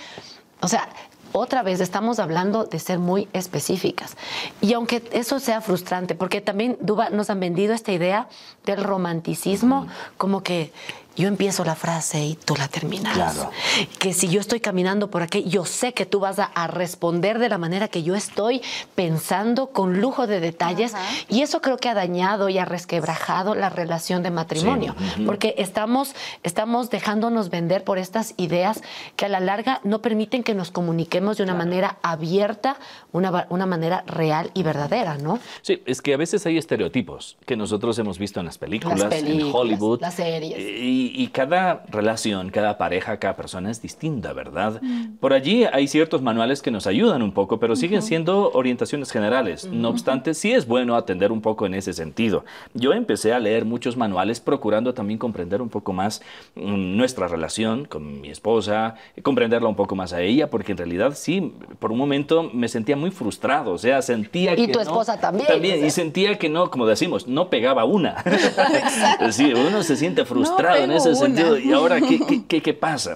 O 0.61 0.67
sea, 0.67 0.87
otra 1.33 1.63
vez 1.63 1.81
estamos 1.81 2.19
hablando 2.19 2.63
de 2.65 2.79
ser 2.79 2.99
muy 2.99 3.27
específicas. 3.33 4.15
Y 4.61 4.73
aunque 4.73 5.03
eso 5.11 5.39
sea 5.39 5.61
frustrante, 5.61 6.15
porque 6.15 6.41
también 6.41 6.77
Duba, 6.79 7.09
nos 7.09 7.29
han 7.29 7.39
vendido 7.39 7.73
esta 7.73 7.91
idea 7.91 8.27
del 8.65 8.83
romanticismo, 8.83 9.87
como 10.17 10.43
que 10.43 10.71
yo 11.15 11.27
empiezo 11.27 11.63
la 11.63 11.75
frase 11.75 12.23
y 12.25 12.35
tú 12.35 12.55
la 12.55 12.67
terminas. 12.67 13.13
Claro. 13.13 13.51
Que 13.99 14.13
si 14.13 14.27
yo 14.29 14.39
estoy 14.39 14.59
caminando 14.59 15.09
por 15.09 15.21
aquí, 15.21 15.43
yo 15.47 15.65
sé 15.65 15.93
que 15.93 16.05
tú 16.05 16.19
vas 16.19 16.39
a, 16.39 16.67
responder 16.67 17.39
de 17.39 17.49
la 17.49 17.57
manera 17.57 17.87
que 17.87 18.03
yo 18.03 18.15
estoy 18.15 18.61
pensando 18.95 19.67
con 19.67 19.99
lujo 20.01 20.27
de 20.27 20.39
detalles. 20.39 20.93
Y 21.29 21.41
eso 21.41 21.61
creo 21.61 21.77
que 21.77 21.89
ha 21.89 21.93
dañado 21.93 22.49
y 22.49 22.57
ha 22.57 22.65
resquebrajado 22.65 23.53
la 23.53 23.69
relación 23.69 24.23
de 24.23 24.31
matrimonio. 24.31 24.95
Porque 25.25 25.55
estamos, 25.57 26.15
estamos 26.41 26.89
dejándonos 26.89 27.49
vender 27.49 27.83
por 27.83 27.97
estas 27.97 28.33
ideas 28.37 28.81
que 29.15 29.25
a 29.25 29.29
la 29.29 29.39
larga 29.39 29.81
no 29.83 30.01
permiten 30.01 30.43
que 30.43 30.55
nos 30.55 30.71
comuniquemos 30.71 31.37
de 31.37 31.43
una 31.43 31.53
manera 31.53 31.97
abierta, 32.01 32.77
una, 33.11 33.47
una 33.49 33.65
manera 33.65 34.03
real 34.07 34.51
y 34.53 34.63
verdadera, 34.63 35.17
¿no? 35.17 35.39
Sí, 35.61 35.81
es 35.85 36.01
que 36.01 36.13
a 36.13 36.17
veces 36.17 36.45
hay 36.45 36.57
estereotipos 36.57 37.37
que 37.45 37.55
nosotros 37.55 37.99
hemos 37.99 38.17
visto 38.17 38.39
en 38.39 38.45
las 38.45 38.57
películas, 38.57 39.11
en 39.11 39.51
Hollywood. 39.53 40.01
Las 40.01 40.15
series. 40.15 40.57
Y, 40.59 41.02
y, 41.13 41.27
cada 41.27 41.83
relación, 41.89 42.49
cada 42.49 42.77
pareja, 42.77 43.17
cada 43.17 43.35
persona 43.35 43.71
es 43.71 43.81
distinta, 43.81 44.33
¿verdad? 44.33 44.81
Mm. 44.81 45.17
Por 45.17 45.33
allí 45.33 45.65
hay 45.65 45.87
ciertos 45.87 46.21
manuales 46.21 46.61
que 46.61 46.71
nos 46.71 46.87
ayudan 46.87 47.21
un 47.21 47.31
poco, 47.31 47.59
pero 47.59 47.75
siguen 47.75 48.01
siendo 48.01 48.51
orientaciones 48.51 49.11
generales. 49.11 49.65
No 49.65 49.89
obstante, 49.89 50.33
sí 50.33 50.51
es 50.51 50.67
bueno 50.67 50.95
atender 50.95 51.31
un 51.31 51.41
poco 51.41 51.65
en 51.65 51.73
ese 51.73 51.93
sentido. 51.93 52.45
Yo 52.73 52.93
empecé 52.93 53.33
a 53.33 53.39
leer 53.39 53.65
muchos 53.65 53.97
manuales 53.97 54.39
procurando 54.39 54.93
también 54.93 55.19
comprender 55.19 55.61
un 55.61 55.69
poco 55.69 55.93
más 55.93 56.21
mm, 56.55 56.97
nuestra 56.97 57.27
relación 57.27 57.85
con 57.85 58.21
mi 58.21 58.29
esposa, 58.29 58.95
comprenderla 59.21 59.67
un 59.67 59.75
poco 59.75 59.95
más 59.95 60.13
a 60.13 60.21
ella, 60.21 60.49
porque 60.49 60.71
en 60.71 60.77
realidad 60.77 61.13
sí, 61.15 61.53
por 61.79 61.91
un 61.91 61.97
momento 61.97 62.49
me 62.53 62.67
sentía 62.67 62.95
muy 62.95 63.11
frustrado, 63.11 63.73
o 63.73 63.77
sea, 63.77 64.01
sentía 64.01 64.55
que... 64.55 64.63
Y 64.63 64.71
tu 64.71 64.79
esposa 64.79 65.19
también. 65.19 65.47
También, 65.47 65.85
y 65.85 65.89
sentía 65.89 66.37
que 66.37 66.49
no, 66.49 66.69
como 66.69 66.85
decimos, 66.85 67.27
no 67.27 67.49
pegaba 67.49 67.85
una. 67.85 68.23
sí, 69.31 69.53
uno 69.53 69.83
se 69.83 69.95
siente 69.95 70.25
frustrado 70.25 70.83
en 70.83 70.91
ese 70.95 71.15
sentido. 71.15 71.57
¿Y 71.57 71.71
ahora 71.71 71.99
qué, 72.01 72.61
qué, 72.61 72.73
pasa? 72.73 73.15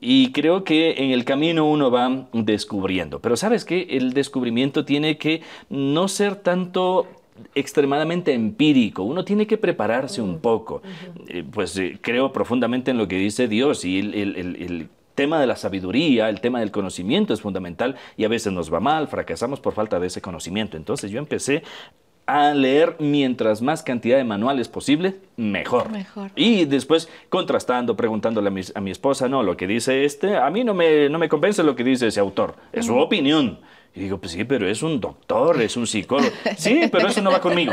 Y 0.00 0.32
creo 0.32 0.64
que 0.64 0.92
en 0.98 1.10
el 1.10 1.24
camino 1.24 1.68
uno 1.68 1.90
va 1.90 2.28
descubriendo. 2.32 3.20
Pero 3.20 3.36
sabes 3.36 3.64
que 3.64 3.82
el 3.90 4.12
descubrimiento 4.12 4.84
tiene 4.84 5.18
que 5.18 5.42
no 5.68 6.08
ser 6.08 6.36
tanto 6.36 7.06
extremadamente 7.54 8.32
empírico, 8.32 9.02
uno 9.02 9.24
tiene 9.24 9.46
que 9.46 9.58
prepararse 9.58 10.20
un 10.20 10.40
poco. 10.40 10.82
Eh, 11.28 11.44
pues 11.50 11.76
eh, 11.76 11.98
creo 12.00 12.32
profundamente 12.32 12.90
en 12.90 12.98
lo 12.98 13.08
que 13.08 13.16
dice 13.16 13.48
Dios 13.48 13.84
y 13.84 13.98
el, 13.98 14.14
el, 14.14 14.36
el, 14.36 14.88
tema 15.14 15.38
de 15.38 15.46
la 15.46 15.56
sabiduría, 15.56 16.30
el 16.30 16.40
tema 16.40 16.60
del 16.60 16.70
conocimiento 16.70 17.34
es 17.34 17.42
fundamental 17.42 17.96
y 18.16 18.24
a 18.24 18.28
veces 18.28 18.54
nos 18.54 18.72
va 18.72 18.80
mal, 18.80 19.06
fracasamos 19.06 19.60
por 19.60 19.74
falta 19.74 20.00
de 20.00 20.06
ese 20.06 20.22
conocimiento. 20.22 20.78
Entonces 20.78 21.10
yo 21.10 21.18
empecé 21.18 21.62
a 22.26 22.54
leer 22.54 22.96
mientras 23.00 23.60
más 23.62 23.82
cantidad 23.82 24.16
de 24.16 24.24
manuales 24.24 24.68
posible, 24.68 25.16
mejor. 25.36 25.90
mejor. 25.90 26.30
Y 26.36 26.64
después 26.64 27.08
contrastando, 27.28 27.96
preguntándole 27.96 28.48
a 28.48 28.50
mi, 28.50 28.60
a 28.74 28.80
mi, 28.80 28.90
esposa, 28.90 29.28
no, 29.28 29.42
lo 29.42 29.56
que 29.56 29.66
dice 29.66 30.04
este, 30.04 30.36
a 30.36 30.48
mí 30.50 30.62
no 30.64 30.74
me, 30.74 31.08
no 31.08 31.18
me 31.18 31.28
convence 31.28 31.62
lo 31.62 31.74
que 31.74 31.84
dice 31.84 32.06
ese 32.06 32.20
autor, 32.20 32.54
es 32.72 32.86
su 32.86 32.96
opinión. 32.96 33.58
Y 33.94 34.00
digo, 34.00 34.18
pues 34.18 34.32
sí, 34.32 34.44
pero 34.44 34.68
es 34.68 34.82
un 34.82 35.00
doctor, 35.00 35.60
es 35.60 35.76
un 35.76 35.86
psicólogo. 35.86 36.30
Sí, 36.56 36.82
pero 36.90 37.08
eso 37.08 37.20
no 37.22 37.30
va 37.30 37.40
conmigo. 37.40 37.72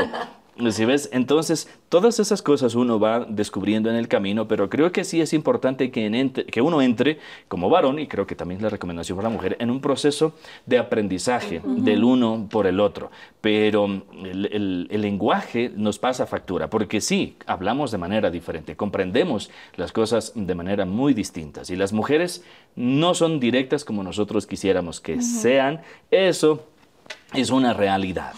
¿Sí 0.70 0.84
ves? 0.84 1.08
Entonces, 1.12 1.68
todas 1.88 2.18
esas 2.18 2.42
cosas 2.42 2.74
uno 2.74 2.98
va 2.98 3.20
descubriendo 3.20 3.90
en 3.90 3.96
el 3.96 4.08
camino, 4.08 4.48
pero 4.48 4.68
creo 4.68 4.90
que 4.90 5.04
sí 5.04 5.20
es 5.20 5.32
importante 5.32 5.92
que, 5.92 6.44
que 6.50 6.60
uno 6.60 6.82
entre 6.82 7.18
como 7.46 7.70
varón, 7.70 8.00
y 8.00 8.08
creo 8.08 8.26
que 8.26 8.34
también 8.34 8.58
es 8.58 8.62
la 8.62 8.68
recomendación 8.68 9.16
para 9.16 9.28
la 9.28 9.34
mujer, 9.34 9.56
en 9.60 9.70
un 9.70 9.80
proceso 9.80 10.34
de 10.66 10.78
aprendizaje 10.78 11.62
del 11.64 12.02
uno 12.02 12.48
por 12.50 12.66
el 12.66 12.80
otro. 12.80 13.10
Pero 13.40 13.86
el, 13.86 14.88
el, 14.90 15.00
lenguaje 15.00 15.70
nos 15.74 16.00
pasa 16.00 16.26
factura, 16.26 16.68
porque 16.68 17.00
sí, 17.00 17.36
hablamos 17.46 17.92
de 17.92 17.98
manera 17.98 18.28
diferente, 18.30 18.74
comprendemos 18.74 19.50
las 19.76 19.92
cosas 19.92 20.32
de 20.34 20.54
manera 20.56 20.84
muy 20.86 21.14
distintas, 21.14 21.70
y 21.70 21.76
las 21.76 21.92
mujeres 21.92 22.42
no 22.74 23.14
son 23.14 23.38
directas 23.38 23.84
como 23.84 24.02
nosotros 24.02 24.46
quisiéramos 24.46 25.00
que 25.00 25.22
sean. 25.22 25.82
Eso 26.10 26.64
es 27.34 27.50
una 27.50 27.74
realidad. 27.74 28.32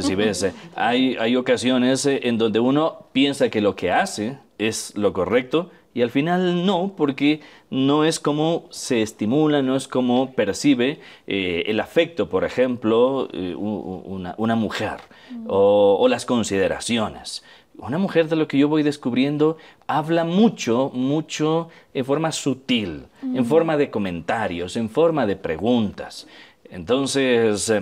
Si 0.00 0.14
ves, 0.14 0.46
hay, 0.74 1.16
hay 1.18 1.36
ocasiones 1.36 2.04
eh, 2.06 2.20
en 2.24 2.38
donde 2.38 2.60
uno 2.60 3.06
piensa 3.12 3.48
que 3.48 3.60
lo 3.60 3.74
que 3.74 3.90
hace 3.90 4.38
es 4.58 4.92
lo 4.96 5.12
correcto 5.12 5.70
y 5.94 6.02
al 6.02 6.10
final 6.10 6.66
no, 6.66 6.94
porque 6.96 7.40
no 7.70 8.04
es 8.04 8.18
como 8.18 8.66
se 8.70 9.00
estimula, 9.00 9.62
no 9.62 9.76
es 9.76 9.86
como 9.86 10.32
percibe 10.32 11.00
eh, 11.26 11.62
el 11.66 11.78
afecto, 11.78 12.28
por 12.28 12.44
ejemplo, 12.44 13.28
eh, 13.32 13.54
una, 13.54 14.56
mujer 14.56 14.96
o, 15.46 15.96
o, 16.00 16.08
las 16.08 16.26
consideraciones. 16.26 17.44
Una 17.78 17.98
mujer 17.98 18.28
de 18.28 18.36
lo 18.36 18.48
que 18.48 18.58
yo 18.58 18.68
voy 18.68 18.82
descubriendo 18.82 19.56
habla 19.86 20.24
mucho, 20.24 20.90
mucho 20.92 21.68
en 21.92 22.04
forma 22.04 22.32
sutil, 22.32 23.06
en 23.22 23.44
forma 23.46 23.76
de 23.76 23.90
comentarios, 23.90 24.76
en 24.76 24.90
forma 24.90 25.26
de 25.26 25.36
preguntas. 25.36 26.26
Entonces, 26.70 27.72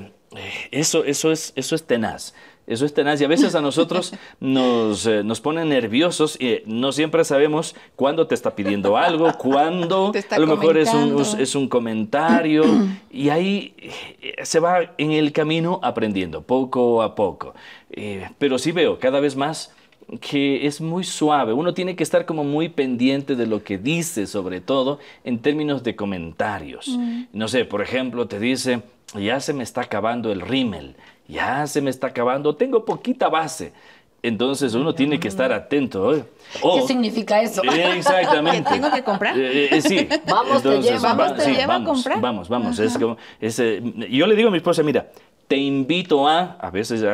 eso, 0.70 1.04
eso, 1.04 1.32
es, 1.32 1.52
eso 1.56 1.74
es 1.74 1.84
tenaz. 1.84 2.34
Eso 2.64 2.86
es 2.86 2.94
tenaz 2.94 3.20
y 3.20 3.24
a 3.24 3.28
veces 3.28 3.56
a 3.56 3.60
nosotros 3.60 4.14
nos, 4.40 5.04
eh, 5.06 5.24
nos 5.24 5.40
pone 5.40 5.64
nerviosos 5.64 6.40
y 6.40 6.62
no 6.64 6.92
siempre 6.92 7.24
sabemos 7.24 7.74
cuándo 7.96 8.28
te 8.28 8.36
está 8.36 8.54
pidiendo 8.54 8.96
algo, 8.96 9.32
cuándo 9.38 10.12
a 10.30 10.38
lo 10.38 10.46
mejor 10.46 10.78
es 10.78 10.94
un, 10.94 11.20
es 11.40 11.54
un, 11.56 11.68
comentario 11.68 12.62
y 13.10 13.30
ahí 13.30 13.74
eh, 14.22 14.34
se 14.44 14.60
va 14.60 14.94
en 14.96 15.10
el 15.10 15.32
camino 15.32 15.80
aprendiendo 15.82 16.42
poco 16.42 17.02
a 17.02 17.16
poco. 17.16 17.54
Eh, 17.90 18.28
pero 18.38 18.58
sí 18.58 18.70
veo 18.70 18.98
cada 18.98 19.18
vez 19.18 19.34
más 19.34 19.74
que 20.20 20.66
es 20.66 20.80
muy 20.80 21.04
suave. 21.04 21.52
Uno 21.52 21.74
tiene 21.74 21.96
que 21.96 22.02
estar 22.02 22.26
como 22.26 22.44
muy 22.44 22.68
pendiente 22.68 23.36
de 23.36 23.46
lo 23.46 23.62
que 23.64 23.78
dice, 23.78 24.26
sobre 24.26 24.60
todo 24.60 24.98
en 25.24 25.38
términos 25.38 25.82
de 25.82 25.96
comentarios. 25.96 26.88
Mm. 26.88 27.24
No 27.32 27.48
sé, 27.48 27.64
por 27.64 27.82
ejemplo, 27.82 28.28
te 28.28 28.38
dice, 28.38 28.82
ya 29.14 29.40
se 29.40 29.52
me 29.52 29.62
está 29.62 29.82
acabando 29.82 30.32
el 30.32 30.40
rímel, 30.40 30.96
ya 31.28 31.66
se 31.66 31.80
me 31.80 31.90
está 31.90 32.08
acabando, 32.08 32.56
tengo 32.56 32.84
poquita 32.84 33.28
base. 33.28 33.72
Entonces 34.22 34.74
uno 34.74 34.94
tiene 34.94 35.18
que 35.18 35.26
estar 35.26 35.52
atento. 35.52 36.14
¿eh? 36.14 36.24
¿Qué 36.54 36.86
significa 36.86 37.42
eso? 37.42 37.62
exactamente. 37.64 38.70
¿Que 38.70 38.74
tengo 38.80 38.92
que 38.92 39.02
comprar? 39.02 39.36
Eh, 39.36 39.76
eh, 39.76 39.82
sí. 39.82 40.08
Vamos, 40.28 40.62
te 40.62 40.80
lleva, 40.80 41.14
vamos, 41.14 41.36
te 41.42 41.52
lleva 41.52 41.76
a 41.76 41.84
comprar. 41.84 42.20
Vamos, 42.20 42.48
vamos. 42.48 42.78
Es 42.78 42.96
como, 42.96 43.16
yo 43.40 44.26
le 44.26 44.36
digo 44.36 44.48
a 44.48 44.52
mi 44.52 44.58
esposa, 44.58 44.84
mira, 44.84 45.10
te 45.48 45.56
invito 45.56 46.28
a, 46.28 46.52
a 46.52 46.70
veces 46.70 47.04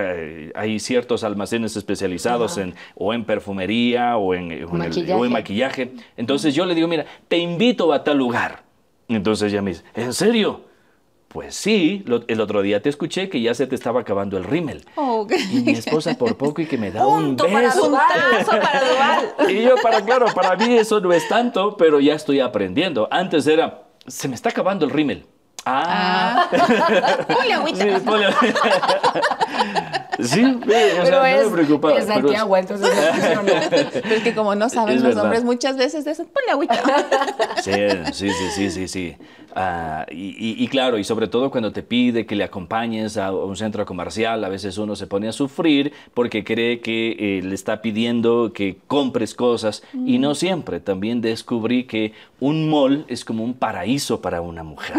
hay, 0.55 0.79
ciertos 0.79 1.25
almacenes 1.25 1.77
especializados 1.77 2.59
en, 2.59 2.75
o 2.95 3.15
en 3.15 3.25
perfumería 3.25 4.19
o 4.19 4.35
en, 4.35 4.71
maquillaje. 4.71 5.15
o 5.15 5.25
en 5.25 5.33
maquillaje. 5.33 5.93
Entonces 6.17 6.55
yo 6.55 6.67
le 6.67 6.75
digo, 6.75 6.89
mira, 6.89 7.07
te 7.27 7.39
invito 7.39 7.93
a 7.93 8.05
tal 8.05 8.19
lugar. 8.19 8.65
Entonces 9.09 9.51
ella 9.51 9.63
me 9.63 9.71
dice, 9.71 9.83
¿en 9.95 10.13
serio? 10.13 10.69
Pues 11.29 11.55
sí, 11.55 12.05
el 12.27 12.41
otro 12.41 12.63
día 12.63 12.81
te 12.81 12.89
escuché 12.89 13.29
que 13.29 13.41
ya 13.41 13.55
se 13.55 13.67
te 13.67 13.75
estaba 13.75 14.01
acabando 14.01 14.39
el 14.39 14.45
rímel. 14.45 14.85
Y 15.51 15.61
mi 15.61 15.73
esposa 15.73 16.15
por 16.15 16.37
poco 16.39 16.63
y 16.63 16.67
que 16.67 16.79
me 16.79 16.91
da 16.91 17.07
un 17.07 17.37
beso. 17.37 17.91
Para 17.93 18.45
para 18.45 18.81
Duval. 18.81 19.35
Y 19.49 19.63
yo, 19.63 19.77
para 19.83 20.03
claro, 20.03 20.27
para 20.35 20.57
mí 20.57 20.77
eso 20.77 21.01
no 21.01 21.13
es 21.13 21.27
tanto, 21.29 21.77
pero 21.77 22.01
ya 22.01 22.15
estoy 22.15 22.41
aprendiendo. 22.41 23.09
Antes 23.11 23.47
era, 23.47 23.83
se 24.07 24.29
me 24.29 24.35
está 24.35 24.51
acabando 24.51 24.85
el 24.85 24.91
rímel. 24.91 25.27
Ah. 25.65 26.49
ah. 26.53 27.27
Ponle 27.35 27.53
agüita. 27.53 27.85
Sí, 27.85 28.05
ponle 28.05 28.27
Sí, 30.21 30.45
o 30.45 30.61
pero 30.61 31.23
sea, 31.23 31.37
es, 31.37 31.45
no 31.45 31.51
me 31.51 31.57
preocupa. 31.57 31.95
Es 31.95 32.07
pero 32.07 32.57
entonces 32.57 32.89
no 33.35 33.43
Pero 33.93 34.15
es 34.15 34.23
que 34.23 34.35
como 34.35 34.55
no 34.55 34.69
saben 34.69 35.03
los 35.03 35.17
hombres 35.17 35.45
muchas 35.45 35.77
veces 35.77 36.07
eso, 36.07 36.25
ponle 36.27 36.51
agüita. 36.51 36.79
Sí, 37.63 37.73
sí, 38.13 38.31
sí, 38.55 38.71
sí, 38.71 38.89
sí. 38.89 39.17
Ah, 39.55 40.07
y, 40.11 40.63
y, 40.63 40.69
claro, 40.69 40.99
y 40.99 41.05
sobre 41.05 41.27
todo 41.27 41.51
cuando 41.51 41.73
te 41.73 41.83
pide 41.83 42.27
que 42.27 42.37
le 42.37 42.45
acompañes 42.45 43.17
a 43.17 43.33
un 43.33 43.57
centro 43.57 43.85
comercial, 43.87 44.45
a 44.45 44.49
veces 44.49 44.79
uno 44.79 44.95
se 44.95 45.07
pone 45.07 45.29
a 45.29 45.33
sufrir 45.33 45.93
porque 46.15 46.45
cree 46.45 46.81
que 46.81 47.17
eh, 47.19 47.43
le 47.43 47.55
está 47.55 47.83
pidiendo 47.83 48.53
que 48.53 48.79
compres 48.87 49.35
cosas 49.35 49.83
y 49.93 50.19
no 50.19 50.35
siempre. 50.35 50.81
También 50.81 51.21
descubrí 51.21 51.85
que 51.85 52.13
un 52.41 52.71
mall 52.71 53.05
es 53.09 53.25
como 53.25 53.45
un 53.45 53.55
paraíso 53.55 54.21
para 54.21 54.41
una 54.41 54.63
mujer. 54.63 54.97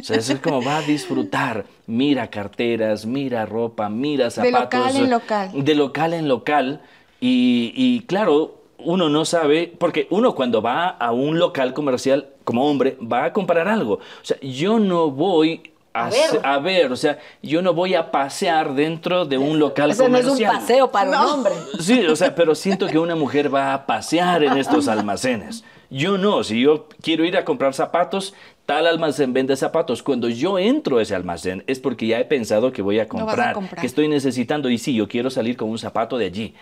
O 0.00 0.04
sea, 0.04 0.16
es 0.16 0.40
como 0.40 0.62
va 0.62 0.78
a 0.78 0.82
disfrutar. 0.82 1.64
Mira 1.86 2.28
carteras, 2.28 3.06
mira 3.06 3.46
ropa, 3.46 3.88
mira 3.88 4.30
zapatos. 4.30 4.52
De 4.52 4.60
local 4.60 4.96
en 4.96 5.10
local. 5.10 5.50
De 5.64 5.74
local 5.74 6.14
en 6.14 6.28
local. 6.28 6.80
Y, 7.20 7.72
y 7.74 8.00
claro, 8.06 8.60
uno 8.78 9.08
no 9.08 9.24
sabe, 9.24 9.72
porque 9.78 10.06
uno 10.10 10.34
cuando 10.34 10.62
va 10.62 10.88
a 10.88 11.12
un 11.12 11.38
local 11.38 11.74
comercial 11.74 12.28
como 12.44 12.68
hombre 12.68 12.96
va 13.00 13.24
a 13.24 13.32
comprar 13.32 13.68
algo. 13.68 13.94
O 13.94 14.24
sea, 14.24 14.38
yo 14.40 14.78
no 14.78 15.10
voy 15.10 15.70
a, 15.92 16.60
ver. 16.60 16.92
o 16.92 16.96
sea, 16.96 17.18
yo 17.42 17.62
no 17.62 17.74
voy 17.74 17.94
a 17.94 18.10
pasear 18.10 18.74
dentro 18.74 19.24
de 19.24 19.38
un 19.38 19.58
local 19.58 19.90
Eso 19.90 20.04
comercial. 20.04 20.28
no 20.28 20.34
es 20.34 20.40
un 20.40 20.60
paseo 20.60 20.90
para 20.90 21.10
un 21.10 21.16
hombre. 21.16 21.52
Sí, 21.80 22.06
o 22.06 22.16
sea, 22.16 22.34
pero 22.34 22.54
siento 22.54 22.86
que 22.86 22.98
una 22.98 23.16
mujer 23.16 23.52
va 23.52 23.74
a 23.74 23.86
pasear 23.86 24.44
en 24.44 24.56
estos 24.56 24.88
almacenes. 24.88 25.64
Yo 25.90 26.18
no, 26.18 26.44
si 26.44 26.60
yo 26.60 26.86
quiero 27.02 27.24
ir 27.24 27.36
a 27.36 27.44
comprar 27.44 27.74
zapatos, 27.74 28.34
tal 28.70 28.86
almacén 28.86 29.32
vende 29.32 29.56
zapatos. 29.56 30.00
Cuando 30.00 30.28
yo 30.28 30.56
entro 30.56 30.98
a 30.98 31.02
ese 31.02 31.16
almacén 31.16 31.64
es 31.66 31.80
porque 31.80 32.06
ya 32.06 32.20
he 32.20 32.24
pensado 32.24 32.70
que 32.70 32.82
voy 32.82 33.00
a 33.00 33.08
comprar, 33.08 33.56
que 33.80 33.86
estoy 33.86 34.06
necesitando 34.06 34.70
y 34.70 34.78
sí, 34.78 34.94
yo 34.94 35.08
quiero 35.08 35.28
salir 35.28 35.56
con 35.56 35.68
un 35.68 35.78
zapato 35.78 36.16
de 36.16 36.26
allí. 36.26 36.54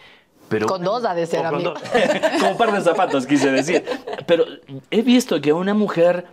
Pero, 0.48 0.66
con 0.66 0.82
dos 0.82 1.04
ha 1.04 1.14
de 1.14 1.26
ser, 1.26 1.44
amigo. 1.44 1.74
Con, 2.40 2.52
un 2.52 2.56
par 2.56 2.72
de 2.72 2.80
zapatos, 2.80 3.26
quise 3.26 3.50
decir. 3.52 3.84
Pero 4.26 4.46
he 4.90 5.02
visto 5.02 5.38
que 5.42 5.52
una 5.52 5.74
mujer 5.74 6.24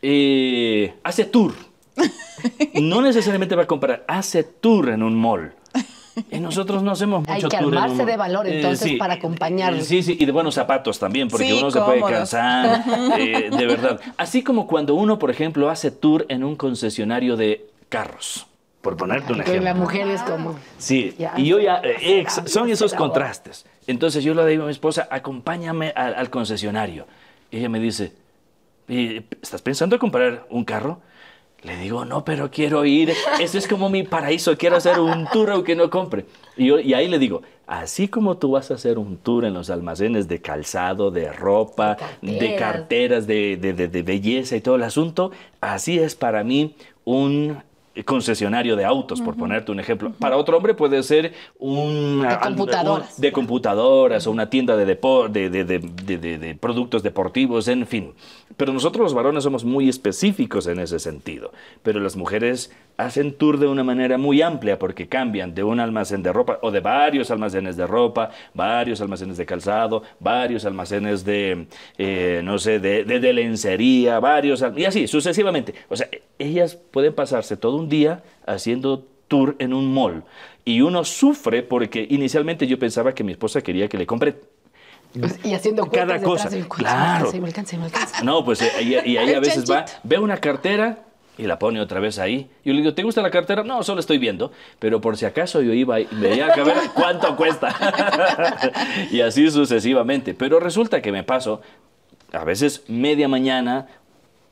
eh, 0.00 0.94
hace 1.02 1.24
tour. 1.24 1.52
No 2.80 3.00
necesariamente 3.00 3.56
va 3.56 3.62
a 3.62 3.66
comprar, 3.66 4.04
hace 4.06 4.44
tour 4.44 4.90
en 4.90 5.02
un 5.02 5.16
mall. 5.16 5.54
Y 6.30 6.38
nosotros 6.38 6.82
no 6.82 6.92
hacemos 6.92 7.20
mucho 7.20 7.32
Hay 7.32 7.42
que 7.42 7.56
armarse 7.56 8.04
de 8.04 8.16
valor 8.16 8.46
eh, 8.46 8.56
entonces 8.56 8.98
para 8.98 9.14
acompañar. 9.14 9.80
Sí, 9.82 10.02
sí, 10.02 10.16
y 10.18 10.24
de 10.24 10.32
buenos 10.32 10.54
zapatos 10.54 10.98
también, 10.98 11.28
porque 11.28 11.54
uno 11.54 11.70
se 11.70 11.80
puede 11.80 12.00
cansar, 12.00 12.84
eh, 13.18 13.50
de 13.50 13.66
verdad. 13.66 14.00
Así 14.16 14.42
como 14.42 14.66
cuando 14.66 14.94
uno, 14.94 15.18
por 15.18 15.30
ejemplo, 15.30 15.70
hace 15.70 15.90
tour 15.90 16.26
en 16.28 16.44
un 16.44 16.56
concesionario 16.56 17.36
de 17.36 17.66
carros. 17.88 18.46
Por 18.80 18.98
ponerte 18.98 19.32
un 19.32 19.40
ejemplo. 19.40 19.62
La 19.62 19.74
mujer 19.74 20.08
es 20.08 20.20
como. 20.22 20.56
Sí, 20.76 21.16
y 21.36 21.46
yo 21.46 21.58
ya. 21.58 21.80
Eh, 21.82 22.26
son 22.44 22.68
esos 22.68 22.92
contrastes. 22.92 23.64
Entonces 23.86 24.22
yo 24.22 24.34
le 24.34 24.46
digo 24.46 24.64
a 24.64 24.66
mi 24.66 24.72
esposa, 24.72 25.08
acompáñame 25.10 25.90
al, 25.96 26.28
concesionario. 26.28 27.06
Y 27.50 27.58
ella 27.58 27.70
me 27.70 27.80
dice, 27.80 28.12
¿estás 28.86 29.62
pensando 29.62 29.96
en 29.96 30.00
comprar 30.00 30.46
un 30.50 30.64
carro? 30.64 31.00
Le 31.64 31.76
digo, 31.78 32.04
no, 32.04 32.24
pero 32.24 32.50
quiero 32.50 32.84
ir. 32.84 33.12
Eso 33.40 33.56
es 33.56 33.66
como 33.66 33.88
mi 33.88 34.02
paraíso. 34.02 34.56
Quiero 34.56 34.76
hacer 34.76 35.00
un 35.00 35.26
tour 35.32 35.50
aunque 35.50 35.74
no 35.74 35.88
compre. 35.88 36.26
Y, 36.56 36.66
yo, 36.66 36.78
y 36.78 36.92
ahí 36.92 37.08
le 37.08 37.18
digo, 37.18 37.42
así 37.66 38.06
como 38.06 38.36
tú 38.36 38.50
vas 38.52 38.70
a 38.70 38.74
hacer 38.74 38.98
un 38.98 39.16
tour 39.16 39.46
en 39.46 39.54
los 39.54 39.70
almacenes 39.70 40.28
de 40.28 40.42
calzado, 40.42 41.10
de 41.10 41.32
ropa, 41.32 41.96
de 42.20 42.56
carteras, 42.56 43.26
de, 43.26 43.56
de 43.56 44.02
belleza 44.02 44.56
y 44.56 44.60
todo 44.60 44.76
el 44.76 44.82
asunto, 44.82 45.30
así 45.60 45.98
es 45.98 46.14
para 46.14 46.44
mí 46.44 46.74
un 47.04 47.56
concesionario 48.02 48.74
de 48.74 48.84
autos, 48.84 49.20
por 49.20 49.36
ponerte 49.36 49.70
un 49.70 49.78
ejemplo. 49.78 50.12
Para 50.18 50.36
otro 50.36 50.56
hombre 50.56 50.74
puede 50.74 51.00
ser 51.04 51.32
un, 51.58 52.22
de 52.22 52.38
computadoras, 52.40 53.20
de 53.20 53.32
computadoras 53.32 54.26
o 54.26 54.32
una 54.32 54.50
tienda 54.50 54.76
de, 54.76 54.84
de, 54.84 55.48
de, 55.48 56.58
productos 56.60 57.04
deportivos, 57.04 57.68
en 57.68 57.86
fin. 57.86 58.12
Pero 58.56 58.72
nosotros 58.72 59.04
los 59.04 59.14
varones 59.14 59.44
somos 59.44 59.64
muy 59.64 59.88
específicos 59.88 60.66
en 60.66 60.78
ese 60.78 60.98
sentido. 60.98 61.52
Pero 61.82 62.00
las 62.00 62.16
mujeres 62.16 62.72
hacen 62.96 63.32
tour 63.32 63.58
de 63.58 63.66
una 63.66 63.82
manera 63.82 64.18
muy 64.18 64.42
amplia 64.42 64.78
porque 64.78 65.08
cambian 65.08 65.54
de 65.54 65.64
un 65.64 65.80
almacén 65.80 66.22
de 66.22 66.32
ropa 66.32 66.58
o 66.62 66.70
de 66.70 66.80
varios 66.80 67.30
almacenes 67.30 67.76
de 67.76 67.86
ropa, 67.86 68.30
varios 68.54 69.00
almacenes 69.00 69.36
de 69.36 69.46
calzado, 69.46 70.02
varios 70.20 70.64
almacenes 70.64 71.24
de, 71.24 71.66
eh, 71.98 72.40
no 72.44 72.58
sé, 72.58 72.78
de, 72.78 73.04
de, 73.04 73.32
lencería, 73.32 74.20
varios, 74.20 74.64
y 74.76 74.84
así 74.84 75.08
sucesivamente. 75.08 75.74
O 75.88 75.96
sea, 75.96 76.08
ellas 76.38 76.76
pueden 76.76 77.14
pasarse 77.14 77.56
todo 77.56 77.76
un 77.76 77.88
día 77.88 78.22
haciendo 78.46 79.04
tour 79.28 79.56
en 79.58 79.72
un 79.72 79.92
mall 79.92 80.24
y 80.64 80.80
uno 80.80 81.04
sufre 81.04 81.62
porque 81.62 82.06
inicialmente 82.08 82.66
yo 82.66 82.78
pensaba 82.78 83.14
que 83.14 83.24
mi 83.24 83.32
esposa 83.32 83.62
quería 83.62 83.88
que 83.88 83.98
le 83.98 84.06
compre 84.06 84.36
y 85.44 85.54
haciendo 85.54 85.86
cada 85.86 86.20
cosa. 86.20 86.48
claro. 86.68 87.30
No, 88.22 88.44
pues 88.44 88.62
eh, 88.62 88.70
y, 88.82 89.12
y 89.12 89.16
ahí 89.16 89.34
a 89.34 89.40
veces 89.40 89.70
va, 89.70 89.84
ve 90.02 90.18
una 90.18 90.38
cartera 90.38 91.04
y 91.36 91.44
la 91.44 91.58
pone 91.58 91.80
otra 91.80 92.00
vez 92.00 92.18
ahí. 92.18 92.48
Yo 92.64 92.72
le 92.72 92.80
digo, 92.80 92.94
¿te 92.94 93.02
gusta 93.02 93.22
la 93.22 93.30
cartera? 93.30 93.64
No, 93.64 93.82
solo 93.82 94.00
estoy 94.00 94.18
viendo. 94.18 94.52
Pero 94.78 95.00
por 95.00 95.16
si 95.16 95.24
acaso 95.24 95.62
yo 95.62 95.72
iba 95.72 96.00
y 96.00 96.08
veía 96.12 96.52
que 96.52 96.62
ver 96.62 96.76
cuánto 96.94 97.36
cuesta. 97.36 97.74
y 99.10 99.20
así 99.20 99.50
sucesivamente. 99.50 100.34
Pero 100.34 100.60
resulta 100.60 101.02
que 101.02 101.12
me 101.12 101.22
paso 101.24 101.60
a 102.32 102.44
veces 102.44 102.84
media 102.88 103.28
mañana, 103.28 103.86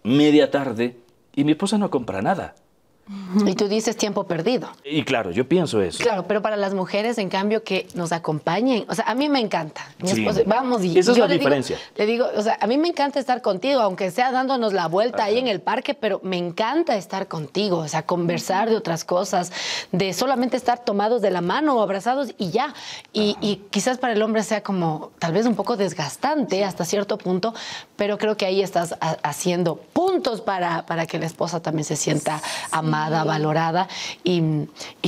media 0.03 0.51
tarde, 0.51 0.97
y 1.35 1.45
mi 1.45 1.53
esposa 1.53 1.79
no 1.79 1.91
compra 1.91 2.23
nada. 2.23 2.55
Y 3.45 3.55
tú 3.57 3.67
dices 3.67 3.97
tiempo 3.97 4.25
perdido. 4.25 4.69
Y 4.85 5.03
claro, 5.03 5.33
yo 5.33 5.47
pienso 5.49 5.83
eso. 5.83 6.03
Claro, 6.03 6.25
pero 6.29 6.41
para 6.41 6.57
las 6.57 6.73
mujeres, 6.73 7.19
en 7.19 7.29
cambio, 7.29 7.65
que 7.65 7.89
nos 7.95 8.13
acompañen, 8.13 8.85
o 8.89 8.95
sea, 8.95 9.05
a 9.07 9.15
mí 9.15 9.29
me 9.29 9.41
encanta. 9.41 9.83
vamos 10.47 10.85
y 10.85 10.97
Esa 10.97 11.13
es 11.13 11.19
la 11.19 11.27
diferencia. 11.27 11.79
le 11.97 12.07
digo, 12.07 12.27
o 12.37 12.43
sea, 12.43 12.57
a 12.61 12.67
mí 12.69 12.79
me 12.79 12.89
encanta 12.89 13.19
estar 13.19 13.43
contigo, 13.43 13.81
aunque 13.81 14.11
sea 14.13 14.31
dándonos 14.31 14.73
la 14.73 14.87
vuelta 14.87 15.25
ahí 15.25 15.39
en 15.39 15.49
el 15.49 15.61
parque, 15.61 15.95
pero 15.95 16.21
me 16.23 16.39
encanta 16.39 16.97
estar 16.97 17.27
contigo, 17.27 17.79
o 17.79 17.89
sea, 17.89 18.07
conversar 18.07 18.71
de 18.71 18.77
otras 18.77 19.05
cosas, 19.05 19.51
de 19.91 20.13
solamente 20.13 20.57
estar 20.57 20.85
tomados 20.85 21.23
de 21.23 21.33
la 21.33 21.41
mano 21.41 21.77
o 21.77 21.83
abrazados 21.83 22.33
y 22.39 22.51
ya. 22.51 22.73
Y, 23.13 23.37
y 23.41 23.57
quizás 23.71 23.99
para 23.99 24.13
el 24.13 24.23
hombre 24.23 24.45
sea 24.45 24.63
como 24.63 25.11
tal 25.19 25.33
vez 25.33 25.47
un 25.47 25.57
poco 25.57 25.77
desgastante 25.77 26.65
hasta 26.65 26.85
cierto 26.85 27.19
punto, 27.19 27.53
pero 27.97 28.17
creo 28.17 28.37
que 28.37 28.47
ahí 28.47 28.63
estás 28.63 28.95
haciendo 29.23 29.77
puntos 29.77 30.41
para, 30.41 30.87
para 30.87 31.07
que 31.07 31.19
la 31.19 31.27
esposa 31.27 31.61
también 31.61 31.85
se 31.85 31.97
sienta 31.97 32.41
amada 32.71 32.92
valorada. 33.25 33.89
Y, 34.25 34.43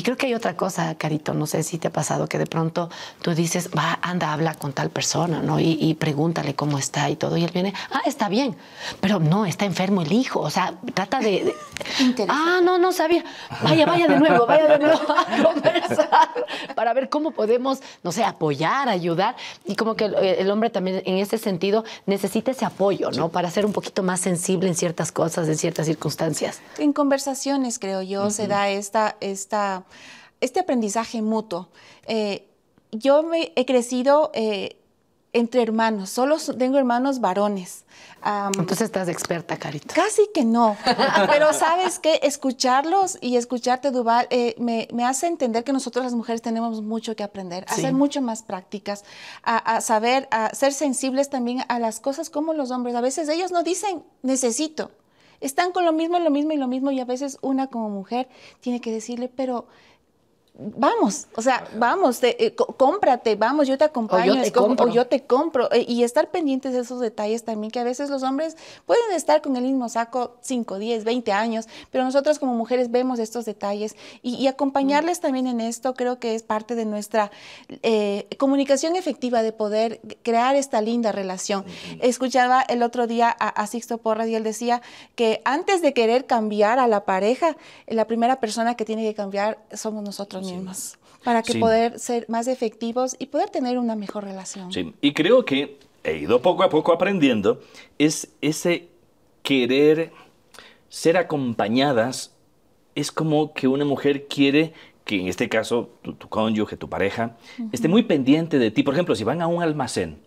creo 0.03 0.17
que 0.17 0.27
hay 0.27 0.35
otra 0.35 0.57
cosa, 0.57 0.95
Carito, 0.97 1.35
no 1.35 1.47
sé 1.47 1.63
si 1.63 1.79
te 1.79 1.89
ha 1.89 1.93
pasado 1.93 2.27
que 2.27 2.39
de 2.39 2.47
pronto 2.47 2.91
tú 3.23 3.35
dices, 3.35 3.71
va, 3.77 3.99
anda, 4.03 4.33
habla 4.33 4.55
con 4.55 4.73
tal 4.73 4.91
persona, 4.91 5.41
¿no? 5.41 5.61
Y, 5.61 5.95
pregúntale 5.95 6.55
cómo 6.55 6.79
está 6.79 7.09
y 7.11 7.17
todo. 7.17 7.37
Y 7.37 7.45
él 7.45 7.51
viene, 7.53 7.73
ah, 7.91 8.03
está 8.07 8.29
bien, 8.29 8.57
pero 9.01 9.19
no, 9.21 9.47
está 9.47 9.65
enfermo 9.65 10.03
el 10.03 10.13
hijo. 10.13 10.41
O 10.41 10.51
sea, 10.51 10.75
trata 10.93 11.21
de. 11.21 11.55
ah, 12.29 12.61
no, 12.63 12.79
no 12.79 12.93
sabía. 12.93 13.25
Vaya, 13.63 13.87
vaya 13.87 14.07
de 14.09 14.19
nuevo, 14.19 14.47
vaya 14.47 14.67
de 14.67 14.79
nuevo 14.79 15.01
a 15.11 15.43
conversar 15.43 16.47
para 16.75 16.93
ver 16.93 17.09
cómo 17.09 17.31
podemos, 17.31 17.81
no 18.03 18.13
sé, 18.13 18.25
apoyar, 18.25 18.89
ayudar. 18.89 19.37
Y 19.65 19.77
como 19.77 19.95
que 19.95 20.05
el, 20.05 20.51
hombre 20.51 20.71
también 20.71 21.03
en 21.05 21.19
ese 21.19 21.39
sentido 21.39 21.85
necesita 22.07 22.51
ese 22.51 22.65
apoyo, 22.65 23.11
¿no? 23.11 23.29
Para 23.29 23.51
ser 23.51 23.67
un 23.67 23.73
poquito 23.73 24.03
más 24.03 24.21
sensible 24.21 24.69
en 24.69 24.75
ciertas 24.75 25.13
cosas, 25.13 25.49
en 25.49 25.57
ciertas 25.57 25.87
circunstancias. 25.87 26.61
En 26.79 26.93
conversaciones 26.93 27.74
creo 27.79 28.03
yo, 28.03 28.31
se 28.31 28.47
da 28.47 28.69
esta, 28.69 29.17
esta, 29.21 29.85
este 30.41 30.61
aprendizaje 30.61 31.23
mutuo. 31.23 31.69
Eh, 32.07 32.49
yo 32.93 33.23
me 33.23 33.53
he 33.57 33.67
crecido 33.67 34.31
eh, 34.35 34.77
entre 35.35 35.63
hermanos, 35.63 36.11
solo 36.11 36.37
tengo 36.57 36.79
hermanos 36.79 37.21
varones. 37.21 37.85
Entonces 38.57 38.83
estás 38.83 39.09
experta, 39.09 39.59
Carita. 39.59 39.93
Casi 39.93 40.29
que 40.33 40.45
no, 40.45 40.77
pero 41.29 41.53
sabes 41.53 41.99
que 41.99 42.21
escucharlos 42.23 43.19
y 43.21 43.37
escucharte, 43.37 43.91
Duval, 43.91 44.29
eh, 44.31 44.55
me, 44.59 45.05
hace 45.05 45.27
entender 45.27 45.65
que 45.65 45.73
nosotros 45.73 46.05
las 46.05 46.15
mujeres 46.15 46.41
tenemos 46.41 46.81
mucho 46.81 47.17
que 47.17 47.25
aprender, 47.25 47.67
a 47.69 47.75
ser 47.75 47.93
mucho 47.93 48.23
más 48.23 48.43
prácticas, 48.43 49.05
a, 49.43 49.57
a, 49.57 49.81
saber, 49.81 50.29
a 50.31 50.55
ser 50.55 50.73
sensibles 50.73 51.29
también 51.29 51.65
a 51.69 51.79
las 51.81 52.01
cosas 52.01 52.31
como 52.31 52.55
los 52.55 52.71
hombres. 52.71 52.95
A 52.95 53.01
veces 53.01 53.29
ellos 53.29 53.51
no 53.51 53.63
dicen 53.65 54.05
necesito, 54.23 54.93
están 55.45 55.73
con 55.73 55.85
lo 55.85 55.93
mismo, 55.93 56.19
lo 56.19 56.31
mismo 56.31 56.53
y 56.53 56.57
lo 56.57 56.69
mismo 56.69 56.91
y 56.91 57.01
a 57.01 57.05
veces 57.05 57.39
una 57.43 57.67
como 57.67 57.91
mujer 57.91 58.29
tiene 58.61 58.81
que 58.81 58.91
decirle, 58.91 59.29
pero 59.29 59.67
vamos, 60.57 61.27
o 61.35 61.43
sea, 61.43 61.67
vamos, 61.77 62.23
eh, 62.23 62.55
cómprate, 62.55 63.35
vamos, 63.35 63.67
yo 63.67 63.77
te 63.77 63.85
acompaño, 63.85 64.33
o 64.33 64.37
yo 64.37 64.43
te, 64.43 64.53
compro. 64.53 64.89
yo 64.89 65.07
te 65.07 65.25
compro. 65.25 65.73
Eh, 65.73 65.85
y 65.89 66.05
estar 66.05 66.31
pendientes 66.31 66.73
de 66.73 66.81
esos 66.81 67.01
detalles 67.01 67.45
también, 67.45 67.73
que 67.73 67.81
a 67.81 67.85
veces 67.85 68.09
los 68.09 68.23
hombres 68.23 68.57
pueden 68.87 69.13
estar 69.13 69.43
con 69.43 69.57
el 69.57 69.65
mismo 69.65 69.89
saco 69.89 70.37
5, 70.43 70.79
10, 70.79 71.05
20 71.05 71.33
años, 71.33 71.67
pero 71.91 72.05
nosotros 72.05 72.39
como 72.39 72.55
mujeres 72.55 72.93
vemos 72.93 73.19
estos 73.19 73.45
detalles 73.45 73.97
y, 74.23 74.45
acompañarles 74.45 75.21
también 75.21 75.47
en 75.47 75.61
esto 75.61 75.95
creo 75.95 76.19
que 76.19 76.35
es 76.35 76.43
parte 76.43 76.75
de 76.75 76.85
nuestra 76.85 77.31
eh, 77.83 78.29
comunicación 78.39 78.95
efectiva 78.95 79.43
de 79.43 79.53
poder 79.53 80.01
crear 80.23 80.55
esta 80.55 80.83
linda 80.83 81.13
relación. 81.13 81.65
Escuchaba 82.01 82.61
el 82.61 82.83
otro 82.83 83.07
día 83.07 83.31
a, 83.31 83.67
Sixto 83.67 83.99
Porras 83.99 84.29
y 84.29 84.35
él 84.35 84.45
decía 84.45 84.83
que 85.15 85.41
antes 85.45 85.81
de 85.81 85.95
querer 85.95 86.27
cambiar 86.27 86.79
a 86.79 86.87
la 86.87 87.05
pareja, 87.05 87.57
la 87.87 88.07
primera 88.07 88.39
persona 88.39 88.77
que 88.77 88.85
tiene 88.85 89.03
que 89.03 89.15
cambiar 89.15 89.59
somos 89.73 90.05
nosotros 90.05 90.44
mismos 90.45 90.99
para 91.23 91.43
que 91.43 91.59
poder 91.59 91.99
ser 91.99 92.27
más 92.29 92.47
efectivos 92.47 93.17
y 93.19 93.27
poder 93.27 93.49
tener 93.49 93.79
una 93.79 93.97
mejor 93.97 94.25
relación. 94.25 94.71
Sí, 94.73 94.95
y 95.01 95.15
creo 95.15 95.45
que 95.45 95.79
he 96.05 96.19
ido 96.19 96.43
poco 96.43 96.63
a 96.63 96.69
poco 96.69 96.93
aprendiendo 96.93 97.61
es 97.99 98.29
ese 98.43 98.89
querer 99.43 100.13
ser 100.91 101.17
acompañadas 101.17 102.35
es 102.95 103.11
como 103.11 103.53
que 103.53 103.67
una 103.69 103.85
mujer 103.85 104.27
quiere 104.29 104.73
que 105.05 105.21
en 105.21 105.29
este 105.29 105.49
caso 105.49 105.91
tu, 106.03 106.29
cónyuge, 106.29 106.77
tu 106.77 106.89
pareja, 106.89 107.37
esté 107.73 107.89
muy 107.89 108.05
pendiente 108.05 108.59
de 108.59 108.71
ti. 108.71 108.83
Por 108.83 108.95
ejemplo, 108.95 109.15
si 109.15 109.25
van 109.25 109.43
a 109.43 109.47
un 109.47 109.63
almacén, 109.63 110.19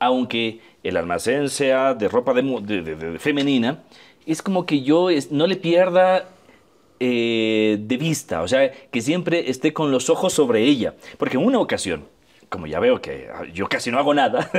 aunque 0.00 0.60
el 0.82 0.96
almacén 0.96 1.48
sea 1.48 1.94
de 1.94 2.08
ropa 2.08 2.34
de, 2.34 3.16
femenina, 3.20 3.84
es 4.26 4.42
como 4.42 4.66
que 4.66 4.82
yo 4.82 5.08
no 5.30 5.46
le 5.46 5.56
pierda 5.56 6.28
eh, 7.00 7.78
de 7.80 7.96
vista, 7.96 8.42
o 8.42 8.48
sea, 8.48 8.70
que 8.70 9.00
siempre 9.00 9.50
esté 9.50 9.72
con 9.72 9.90
los 9.90 10.10
ojos 10.10 10.32
sobre 10.32 10.62
ella. 10.62 10.94
Porque 11.18 11.36
en 11.36 11.44
una 11.44 11.58
ocasión, 11.58 12.04
como 12.48 12.66
ya 12.66 12.80
veo 12.80 13.00
que 13.00 13.28
yo 13.52 13.68
casi 13.68 13.90
no 13.90 13.98
hago 13.98 14.14
nada, 14.14 14.50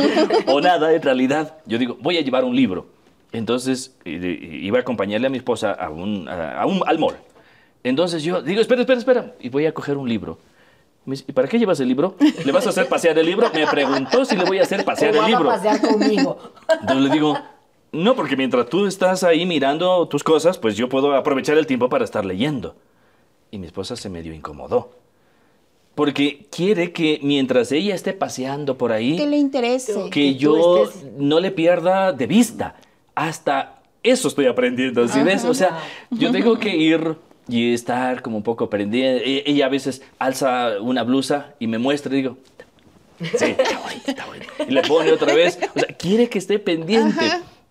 o 0.46 0.60
nada 0.60 0.92
en 0.92 1.02
realidad, 1.02 1.58
yo 1.66 1.78
digo, 1.78 1.96
voy 2.00 2.18
a 2.18 2.20
llevar 2.20 2.44
un 2.44 2.56
libro. 2.56 2.86
Entonces 3.32 3.96
iba 4.04 4.78
a 4.78 4.82
acompañarle 4.82 5.26
a 5.26 5.30
mi 5.30 5.38
esposa 5.38 5.72
a 5.72 5.90
un, 5.90 6.28
a 6.28 6.64
un, 6.66 6.82
al 6.86 6.98
mall. 6.98 7.16
Entonces 7.82 8.22
yo 8.22 8.42
digo, 8.42 8.60
espera, 8.60 8.80
espera, 8.80 8.98
espera, 8.98 9.34
y 9.40 9.48
voy 9.48 9.66
a 9.66 9.74
coger 9.74 9.96
un 9.96 10.08
libro. 10.08 10.38
¿y 11.06 11.32
para 11.32 11.48
qué 11.48 11.58
llevas 11.58 11.80
el 11.80 11.88
libro? 11.88 12.16
¿Le 12.44 12.52
vas 12.52 12.66
a 12.66 12.70
hacer 12.70 12.88
pasear 12.88 13.18
el 13.18 13.26
libro? 13.26 13.50
Me 13.52 13.66
preguntó 13.66 14.24
si 14.24 14.36
le 14.36 14.44
voy 14.44 14.58
a 14.58 14.62
hacer 14.62 14.84
pasear 14.84 15.14
el 15.14 15.26
libro. 15.26 15.50
a 15.50 15.56
pasear 15.56 15.80
conmigo. 15.80 16.38
Entonces 16.80 17.04
le 17.04 17.10
digo, 17.10 17.38
no, 17.94 18.16
porque 18.16 18.36
mientras 18.36 18.68
tú 18.68 18.86
estás 18.86 19.24
ahí 19.24 19.46
mirando 19.46 20.06
tus 20.08 20.22
cosas, 20.22 20.58
pues 20.58 20.76
yo 20.76 20.88
puedo 20.88 21.14
aprovechar 21.14 21.56
el 21.56 21.66
tiempo 21.66 21.88
para 21.88 22.04
estar 22.04 22.24
leyendo. 22.24 22.74
Y 23.50 23.58
mi 23.58 23.66
esposa 23.66 23.96
se 23.96 24.10
medio 24.10 24.34
incomodó. 24.34 24.90
Porque 25.94 26.46
quiere 26.50 26.92
que 26.92 27.20
mientras 27.22 27.70
ella 27.70 27.94
esté 27.94 28.12
paseando 28.12 28.76
por 28.76 28.90
ahí... 28.90 29.16
Que 29.16 29.26
le 29.26 29.36
interese. 29.36 30.10
Que, 30.10 30.34
yo 30.34 30.90
no 31.16 31.38
le 31.38 31.52
pierda 31.52 32.12
de 32.12 32.26
vista. 32.26 32.74
Hasta 33.14 33.80
eso 34.02 34.26
estoy 34.26 34.46
aprendiendo, 34.46 35.06
¿sí 35.06 35.22
ves? 35.22 35.44
O 35.44 35.54
sea, 35.54 35.78
yo 36.10 36.32
tengo 36.32 36.58
que 36.58 36.76
ir 36.76 37.16
y 37.48 37.74
estar 37.74 38.22
como 38.22 38.38
un 38.38 38.42
poco 38.42 38.68
pendiente. 38.68 39.22
E-, 39.24 39.44
ella 39.46 39.66
a 39.66 39.68
veces 39.68 40.02
alza 40.18 40.80
una 40.80 41.04
blusa 41.04 41.54
y 41.60 41.68
me 41.68 41.78
muestra 41.78 42.12
y 42.12 42.16
digo, 42.16 42.36
sí, 43.20 43.54
está 43.56 43.78
bonita, 43.78 44.10
está 44.10 44.26
bonita. 44.26 44.46
Y 44.66 44.72
le 44.72 44.82
pone 44.82 45.12
otra 45.12 45.32
vez. 45.32 45.60
O 45.76 45.78
sea, 45.78 45.94
quiere 45.96 46.28
que 46.28 46.38
esté 46.38 46.58
pendiente. 46.58 47.24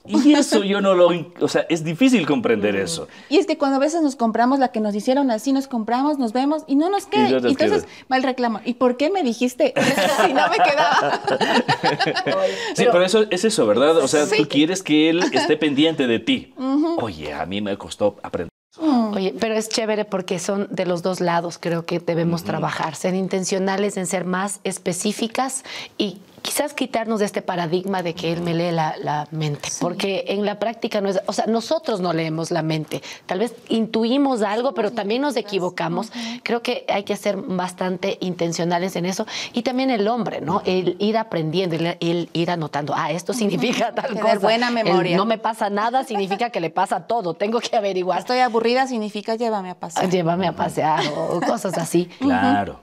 Y 0.06 0.34
eso 0.34 0.64
yo 0.64 0.82
no 0.82 0.96
lo, 0.96 1.10
o 1.40 1.48
sea, 1.48 1.66
es 1.70 1.84
difícil 1.84 2.26
comprender 2.26 2.76
eso. 2.76 3.08
Y 3.30 3.38
es 3.38 3.48
que 3.48 3.58
cuando 3.58 3.78
a 3.78 3.80
veces 3.80 4.02
nos 4.02 4.18
compramos 4.18 4.60
la 4.60 4.70
que 4.70 4.82
nos 4.82 4.94
hicieron 4.94 5.32
así, 5.32 5.54
nos 5.54 5.68
compramos, 5.68 6.18
nos 6.18 6.34
vemos 6.34 6.64
y 6.68 6.76
no 6.76 6.90
nos 6.90 7.06
queda. 7.06 7.30
Y 7.30 7.52
entonces 7.52 7.88
mal 8.10 8.22
reclamo. 8.22 8.60
¿Y 8.66 8.74
por 8.74 8.98
qué 8.98 9.10
me 9.10 9.24
dijiste 9.24 9.74
si 10.26 10.34
no 10.34 10.50
me 10.50 10.58
quedaba? 10.58 11.22
sí, 12.76 12.86
pero 12.92 13.06
eso 13.06 13.26
es 13.30 13.46
eso, 13.46 13.66
¿verdad? 13.66 13.98
O 13.98 14.08
sea, 14.08 14.28
tú 14.28 14.48
quieres 14.50 14.84
que 14.84 15.10
él 15.10 15.24
esté 15.32 15.56
pendiente 15.56 16.06
de 16.08 16.20
ti. 16.20 16.54
Oye, 16.98 17.34
a 17.34 17.46
mí 17.46 17.62
me 17.62 17.78
costó 17.78 18.18
aprender. 18.24 18.50
Oye, 18.80 19.36
pero 19.40 19.54
es 19.54 19.70
chévere 19.70 20.04
porque 20.04 20.40
son 20.40 20.68
de 20.72 20.86
los 20.86 21.04
dos 21.04 21.22
lados, 21.22 21.60
creo 21.60 21.86
que 21.86 22.00
debemos 22.00 22.44
trabajar, 22.44 22.96
ser 22.96 23.14
intencionales 23.14 23.98
en 23.98 24.08
ser 24.08 24.26
más 24.26 24.60
específicas 24.64 25.64
y 25.98 26.18
quizás 26.44 26.74
quitarnos 26.74 27.20
de 27.20 27.26
este 27.26 27.42
paradigma 27.42 28.04
de 28.04 28.14
que 28.14 28.32
él 28.32 28.42
me 28.42 28.54
lee 28.54 28.72
la, 28.72 29.28
mente, 29.32 29.70
porque 29.80 30.26
en 30.28 30.46
la 30.46 30.60
práctica 30.60 31.00
no 31.02 31.10
es, 31.10 31.20
o 31.26 31.34
sea, 31.34 31.46
nosotros 31.48 32.02
no 32.02 32.14
leemos 32.14 32.52
la 32.52 32.62
mente, 32.62 33.02
tal 33.26 33.40
vez 33.40 33.56
intuimos 33.70 34.42
algo, 34.42 34.74
pero 34.74 34.92
también 34.92 35.22
nos 35.22 35.38
equivocamos. 35.38 36.12
Creo 36.44 36.62
que 36.62 36.86
hay 36.90 37.04
que 37.04 37.16
ser 37.16 37.38
bastante 37.38 38.18
intencionales 38.20 38.96
en 38.98 39.06
eso 39.06 39.26
y 39.54 39.64
también 39.64 39.90
el 39.90 40.08
hombre, 40.08 40.42
¿no? 40.42 40.62
El 40.66 40.98
ir 41.00 41.18
aprendiendo, 41.18 41.78
el, 41.78 42.30
ir 42.34 42.52
anotando, 42.52 42.94
ah, 42.96 43.12
esto 43.12 43.34
significa 43.34 43.94
tal 43.96 44.10
Tener 44.10 44.22
cosa. 44.22 44.40
buena 44.40 44.70
memoria. 44.70 45.16
no 45.16 45.26
me 45.26 45.38
pasa 45.38 45.70
nada 45.70 46.04
significa 46.04 46.50
que 46.50 46.60
le 46.60 46.70
pasa 46.70 47.08
todo, 47.08 47.34
tengo 47.34 47.62
que 47.62 47.76
averiguar. 47.76 48.20
Estoy 48.20 48.40
aburrida 48.40 48.86
significa 48.86 49.36
llévame 49.36 49.70
a 49.70 49.76
pasear. 49.76 50.10
Llévame 50.10 50.48
a 50.48 50.52
pasear 50.52 51.02
o 51.16 51.40
cosas 51.40 51.78
así. 51.78 52.10
Claro. 52.20 52.82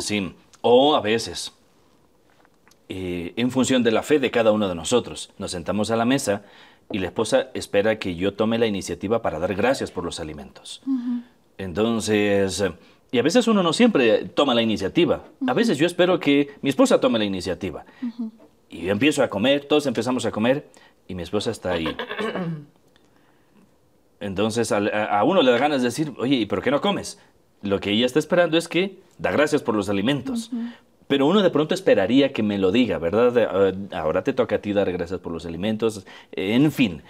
Sí. 0.00 0.34
O 0.60 0.94
a 0.94 1.00
veces 1.00 1.52
eh, 2.94 3.32
en 3.36 3.50
función 3.50 3.82
de 3.82 3.90
la 3.90 4.02
fe 4.02 4.18
de 4.18 4.30
cada 4.30 4.52
uno 4.52 4.68
de 4.68 4.74
nosotros. 4.74 5.30
Nos 5.38 5.52
sentamos 5.52 5.90
a 5.90 5.96
la 5.96 6.04
mesa 6.04 6.42
y 6.90 6.98
la 6.98 7.06
esposa 7.06 7.48
espera 7.54 7.98
que 7.98 8.16
yo 8.16 8.34
tome 8.34 8.58
la 8.58 8.66
iniciativa 8.66 9.22
para 9.22 9.38
dar 9.38 9.54
gracias 9.54 9.90
por 9.90 10.04
los 10.04 10.20
alimentos. 10.20 10.82
Entonces, 11.56 12.62
y 13.10 13.18
a 13.18 13.22
veces 13.22 13.48
uno 13.48 13.62
no 13.62 13.72
siempre 13.72 14.26
toma 14.26 14.52
la 14.52 14.60
iniciativa. 14.60 15.24
A 15.46 15.54
veces 15.54 15.78
yo 15.78 15.86
espero 15.86 16.20
que 16.20 16.50
mi 16.60 16.68
esposa 16.68 17.00
tome 17.00 17.18
la 17.18 17.24
iniciativa. 17.24 17.86
Y 18.68 18.82
yo 18.82 18.92
empiezo 18.92 19.22
a 19.22 19.28
comer, 19.30 19.64
todos 19.64 19.86
empezamos 19.86 20.26
a 20.26 20.30
comer 20.30 20.68
y 21.08 21.14
mi 21.14 21.22
esposa 21.22 21.50
está 21.50 21.72
ahí. 21.72 21.96
Entonces 24.20 24.70
a, 24.70 25.24
uno 25.24 25.40
le 25.40 25.50
da 25.50 25.56
ganas 25.56 25.80
de 25.80 25.88
decir, 25.88 26.12
oye, 26.18 26.36
¿y 26.36 26.44
por 26.44 26.60
qué 26.60 26.70
no 26.70 26.82
comes? 26.82 27.18
Lo 27.62 27.80
que 27.80 27.92
ella 27.92 28.04
está 28.04 28.18
esperando 28.18 28.58
es 28.58 28.68
que 28.68 28.98
da 29.16 29.30
gracias 29.30 29.62
por 29.62 29.74
los 29.74 29.88
alimentos. 29.88 30.50
Pero 31.12 31.26
uno 31.26 31.42
de 31.42 31.50
pronto 31.50 31.74
esperaría 31.74 32.32
que 32.32 32.42
me 32.42 32.56
lo 32.56 32.72
diga, 32.72 32.96
¿verdad? 32.96 33.36
Eh, 33.36 33.74
ahora 33.94 34.24
te 34.24 34.32
toca 34.32 34.56
a 34.56 34.58
ti 34.60 34.72
dar 34.72 34.90
gracias 34.90 35.20
por 35.20 35.30
los 35.30 35.44
alimentos, 35.44 36.06
en 36.32 36.72
fin. 36.72 37.02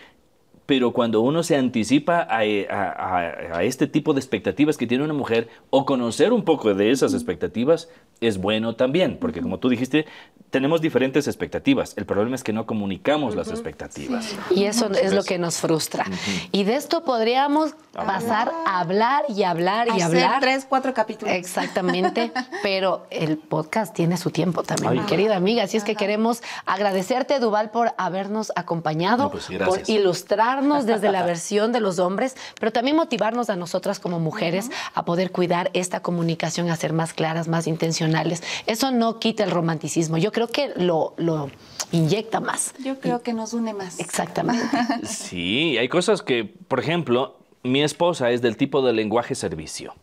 Pero 0.67 0.93
cuando 0.93 1.21
uno 1.21 1.45
se 1.45 1.55
anticipa 1.55 2.27
eh, 2.43 2.67
a, 2.69 3.63
este 3.63 3.87
tipo 3.87 4.13
de 4.13 4.19
expectativas 4.19 4.77
que 4.77 4.89
tiene 4.89 5.05
una 5.05 5.15
mujer 5.15 5.49
o 5.71 5.87
conocer 5.87 6.33
un 6.33 6.43
poco 6.43 6.75
de 6.75 6.91
esas 6.91 7.15
expectativas 7.15 7.91
es 8.21 8.39
bueno 8.39 8.75
también, 8.75 9.19
porque 9.21 9.41
como 9.41 9.61
tú 9.61 9.69
dijiste, 9.69 10.07
tenemos 10.53 10.83
diferentes 10.83 11.27
expectativas. 11.27 11.95
El 11.97 12.05
problema 12.05 12.37
es 12.37 12.45
que 12.45 12.53
no 12.53 12.67
comunicamos 12.67 13.35
las 13.35 13.49
expectativas. 13.49 14.37
Y 14.51 14.65
eso 14.65 14.91
es 14.93 15.15
lo 15.15 15.25
que 15.25 15.39
nos 15.39 15.57
frustra. 15.57 16.05
Y 16.53 16.65
de 16.65 16.77
esto 16.77 17.05
podríamos 17.05 17.75
pasar 17.93 18.53
a 18.67 18.81
hablar 18.81 19.25
y 19.29 19.45
hablar 19.45 19.89
y 19.97 20.03
hablar. 20.03 20.41
tres, 20.41 20.67
cuatro 20.69 20.93
capítulos. 20.93 21.35
Exactamente, 21.35 22.33
pero 22.63 23.07
el 23.09 23.39
podcast 23.39 23.95
tiene 23.95 24.19
su 24.19 24.31
tiempo 24.31 24.63
también, 24.63 24.93
mi 24.93 25.01
querida 25.01 25.37
amiga. 25.37 25.65
Así 25.65 25.79
es 25.79 25.85
que 25.85 25.95
queremos 25.95 26.43
agradecerte, 26.67 27.39
Duval, 27.39 27.71
por 27.71 27.95
habernos 27.97 28.53
acompañado, 28.55 29.31
pues 29.31 29.49
por 29.65 29.81
ilustrar 29.89 30.63
desde 30.85 31.11
la 31.11 31.23
versión 31.27 31.73
de 31.73 31.81
los 31.81 31.99
hombres, 31.99 32.37
pero 32.61 32.73
también 32.73 32.97
motivarnos 32.97 33.49
a 33.49 33.57
nosotras 33.57 34.01
como 34.01 34.21
mujeres 34.21 34.71
a 34.93 35.07
poder 35.07 35.33
cuidar 35.33 35.71
esta 35.73 36.01
comunicación, 36.01 36.69
a 36.69 36.77
ser 36.77 36.93
más 36.93 37.15
claras, 37.15 37.49
más 37.49 37.67
intencionales. 37.67 38.43
Eso 38.67 38.91
no 38.91 39.19
quita 39.19 39.45
el 39.45 39.51
romanticismo, 39.51 40.19
yo 40.19 40.31
creo 40.31 40.42
que 40.49 40.73
lo, 40.77 41.15
lo 41.17 41.51
inyecta 41.93 42.41
más. 42.41 42.75
Yo 42.85 42.99
creo 42.99 43.23
que 43.23 43.33
nos 43.33 43.53
une 43.53 43.75
más. 43.75 43.99
Exactamente. 44.01 44.65
Sí, 45.05 45.77
hay 45.79 45.89
cosas 45.89 46.23
que, 46.23 46.45
por 46.45 46.81
ejemplo, 46.81 47.39
mi 47.63 47.83
esposa 47.83 48.31
es 48.31 48.43
del 48.43 48.57
tipo 48.57 48.85
de 48.85 48.93
lenguaje 48.93 49.35
servicio. 49.35 49.95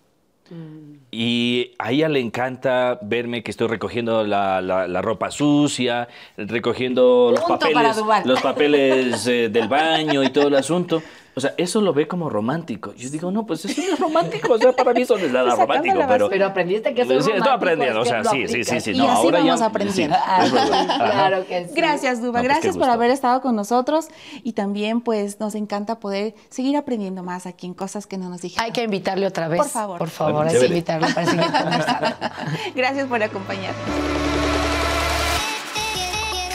Y 1.12 1.74
a 1.78 1.92
ella 1.92 2.10
le 2.10 2.20
encanta 2.20 2.98
verme 3.04 3.44
que 3.44 3.52
estoy 3.52 3.68
recogiendo 3.68 4.24
la, 4.24 5.02
ropa 5.02 5.30
sucia, 5.30 6.08
recogiendo 6.38 7.32
los 7.32 7.44
papeles, 7.44 7.98
los 8.26 8.42
papeles 8.42 9.28
eh, 9.28 9.50
del 9.50 9.68
baño 9.68 10.24
y 10.24 10.30
todo 10.30 10.48
el 10.48 10.56
asunto. 10.56 11.04
O 11.40 11.42
sea, 11.42 11.54
eso 11.56 11.80
lo 11.80 11.94
ve 11.94 12.06
como 12.06 12.30
romántico. 12.30 12.94
Yo 12.96 13.10
digo, 13.10 13.32
no, 13.32 13.46
pues 13.46 13.64
eso 13.64 13.82
no 13.82 13.94
es 13.94 14.00
romántico. 14.00 14.52
O 14.52 14.58
sea, 14.58 14.74
para 14.74 14.92
mí 14.92 15.04
eso 15.04 15.18
no 15.18 15.24
es 15.24 15.32
nada 15.32 15.56
romántico. 15.56 15.96
Pero, 16.06 16.28
pero 16.28 16.46
aprendiste 16.48 16.94
que 16.94 17.04
eso 17.04 17.14
es 17.14 17.26
romántico. 17.26 17.38
Estoy 17.38 17.56
aprendiendo, 17.56 18.02
o 18.02 18.06
sea, 18.06 18.24
sí, 18.26 18.48
sí, 18.50 18.64
sí, 18.66 18.82
sí. 18.82 18.92
No, 18.92 19.06
y 19.06 19.08
así 19.08 19.16
ahora 19.16 19.40
vamos 19.40 19.60
ya, 19.62 19.66
aprendiendo. 19.66 20.18
claro 20.98 21.48
que 21.48 21.68
sí. 21.68 21.74
Gracias, 21.74 22.22
Duba. 22.22 22.40
Pues 22.40 22.44
Gracias 22.44 22.78
por 22.78 22.90
haber 22.90 23.12
estado 23.12 23.40
con 23.40 23.56
nosotros. 23.56 24.10
Y 24.44 24.52
también, 24.52 25.00
pues, 25.00 25.40
nos 25.40 25.56
encanta 25.56 26.02
poder 26.02 26.36
seguir 26.50 26.76
aprendiendo 26.76 27.24
más 27.24 27.46
aquí 27.46 27.68
en 27.68 27.74
cosas 27.74 28.06
que 28.06 28.18
no 28.18 28.28
nos 28.28 28.42
dijeron. 28.42 28.66
Hay 28.66 28.74
que 28.74 28.84
invitarle 28.84 29.26
otra 29.26 29.48
vez. 29.48 29.60
Por 29.60 29.70
favor. 29.70 29.98
Por 29.98 30.10
favor, 30.10 30.46
hay 30.46 30.60
que 30.60 30.66
invitarle 30.66 31.08
para 31.14 31.26
seguir 31.26 31.46
conversando. 31.52 32.08
Gracias 32.76 33.08
por 33.08 33.24
acompañarnos. 33.24 34.49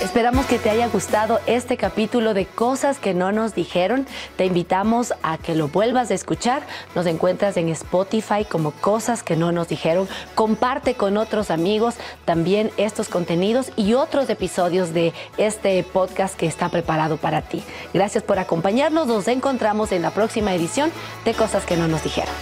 Esperamos 0.04 0.44
que 0.44 0.58
te 0.58 0.68
haya 0.68 0.86
gustado 0.88 1.40
este 1.46 1.78
capítulo 1.78 2.34
de 2.34 2.44
Cosas 2.44 2.98
que 2.98 3.14
no 3.14 3.32
nos 3.32 3.54
dijeron. 3.54 4.06
Te 4.36 4.44
invitamos 4.44 5.14
a 5.22 5.38
que 5.38 5.54
lo 5.54 5.68
vuelvas 5.68 6.10
a 6.10 6.14
escuchar. 6.14 6.62
Nos 6.94 7.06
encuentras 7.06 7.56
en 7.56 7.70
Spotify 7.70 8.44
como 8.44 8.72
Cosas 8.72 9.22
que 9.22 9.34
no 9.34 9.50
nos 9.50 9.68
dijeron. 9.68 10.06
Comparte 10.34 10.94
con 10.94 11.16
otros 11.16 11.50
amigos 11.50 11.94
también 12.26 12.70
estos 12.76 13.08
contenidos 13.08 13.72
y 13.76 13.94
otros 13.94 14.28
episodios 14.28 14.92
de 14.92 15.14
este 15.38 15.82
podcast 15.82 16.36
que 16.36 16.46
está 16.46 16.68
preparado 16.68 17.16
para 17.16 17.40
ti. 17.40 17.62
Gracias 17.94 18.22
por 18.22 18.38
acompañarnos. 18.38 19.06
Nos 19.06 19.26
encontramos 19.26 19.90
en 19.90 20.02
la 20.02 20.10
próxima 20.10 20.54
edición 20.54 20.92
de 21.24 21.32
Cosas 21.32 21.64
que 21.64 21.78
no 21.78 21.88
nos 21.88 22.04
dijeron. 22.04 22.34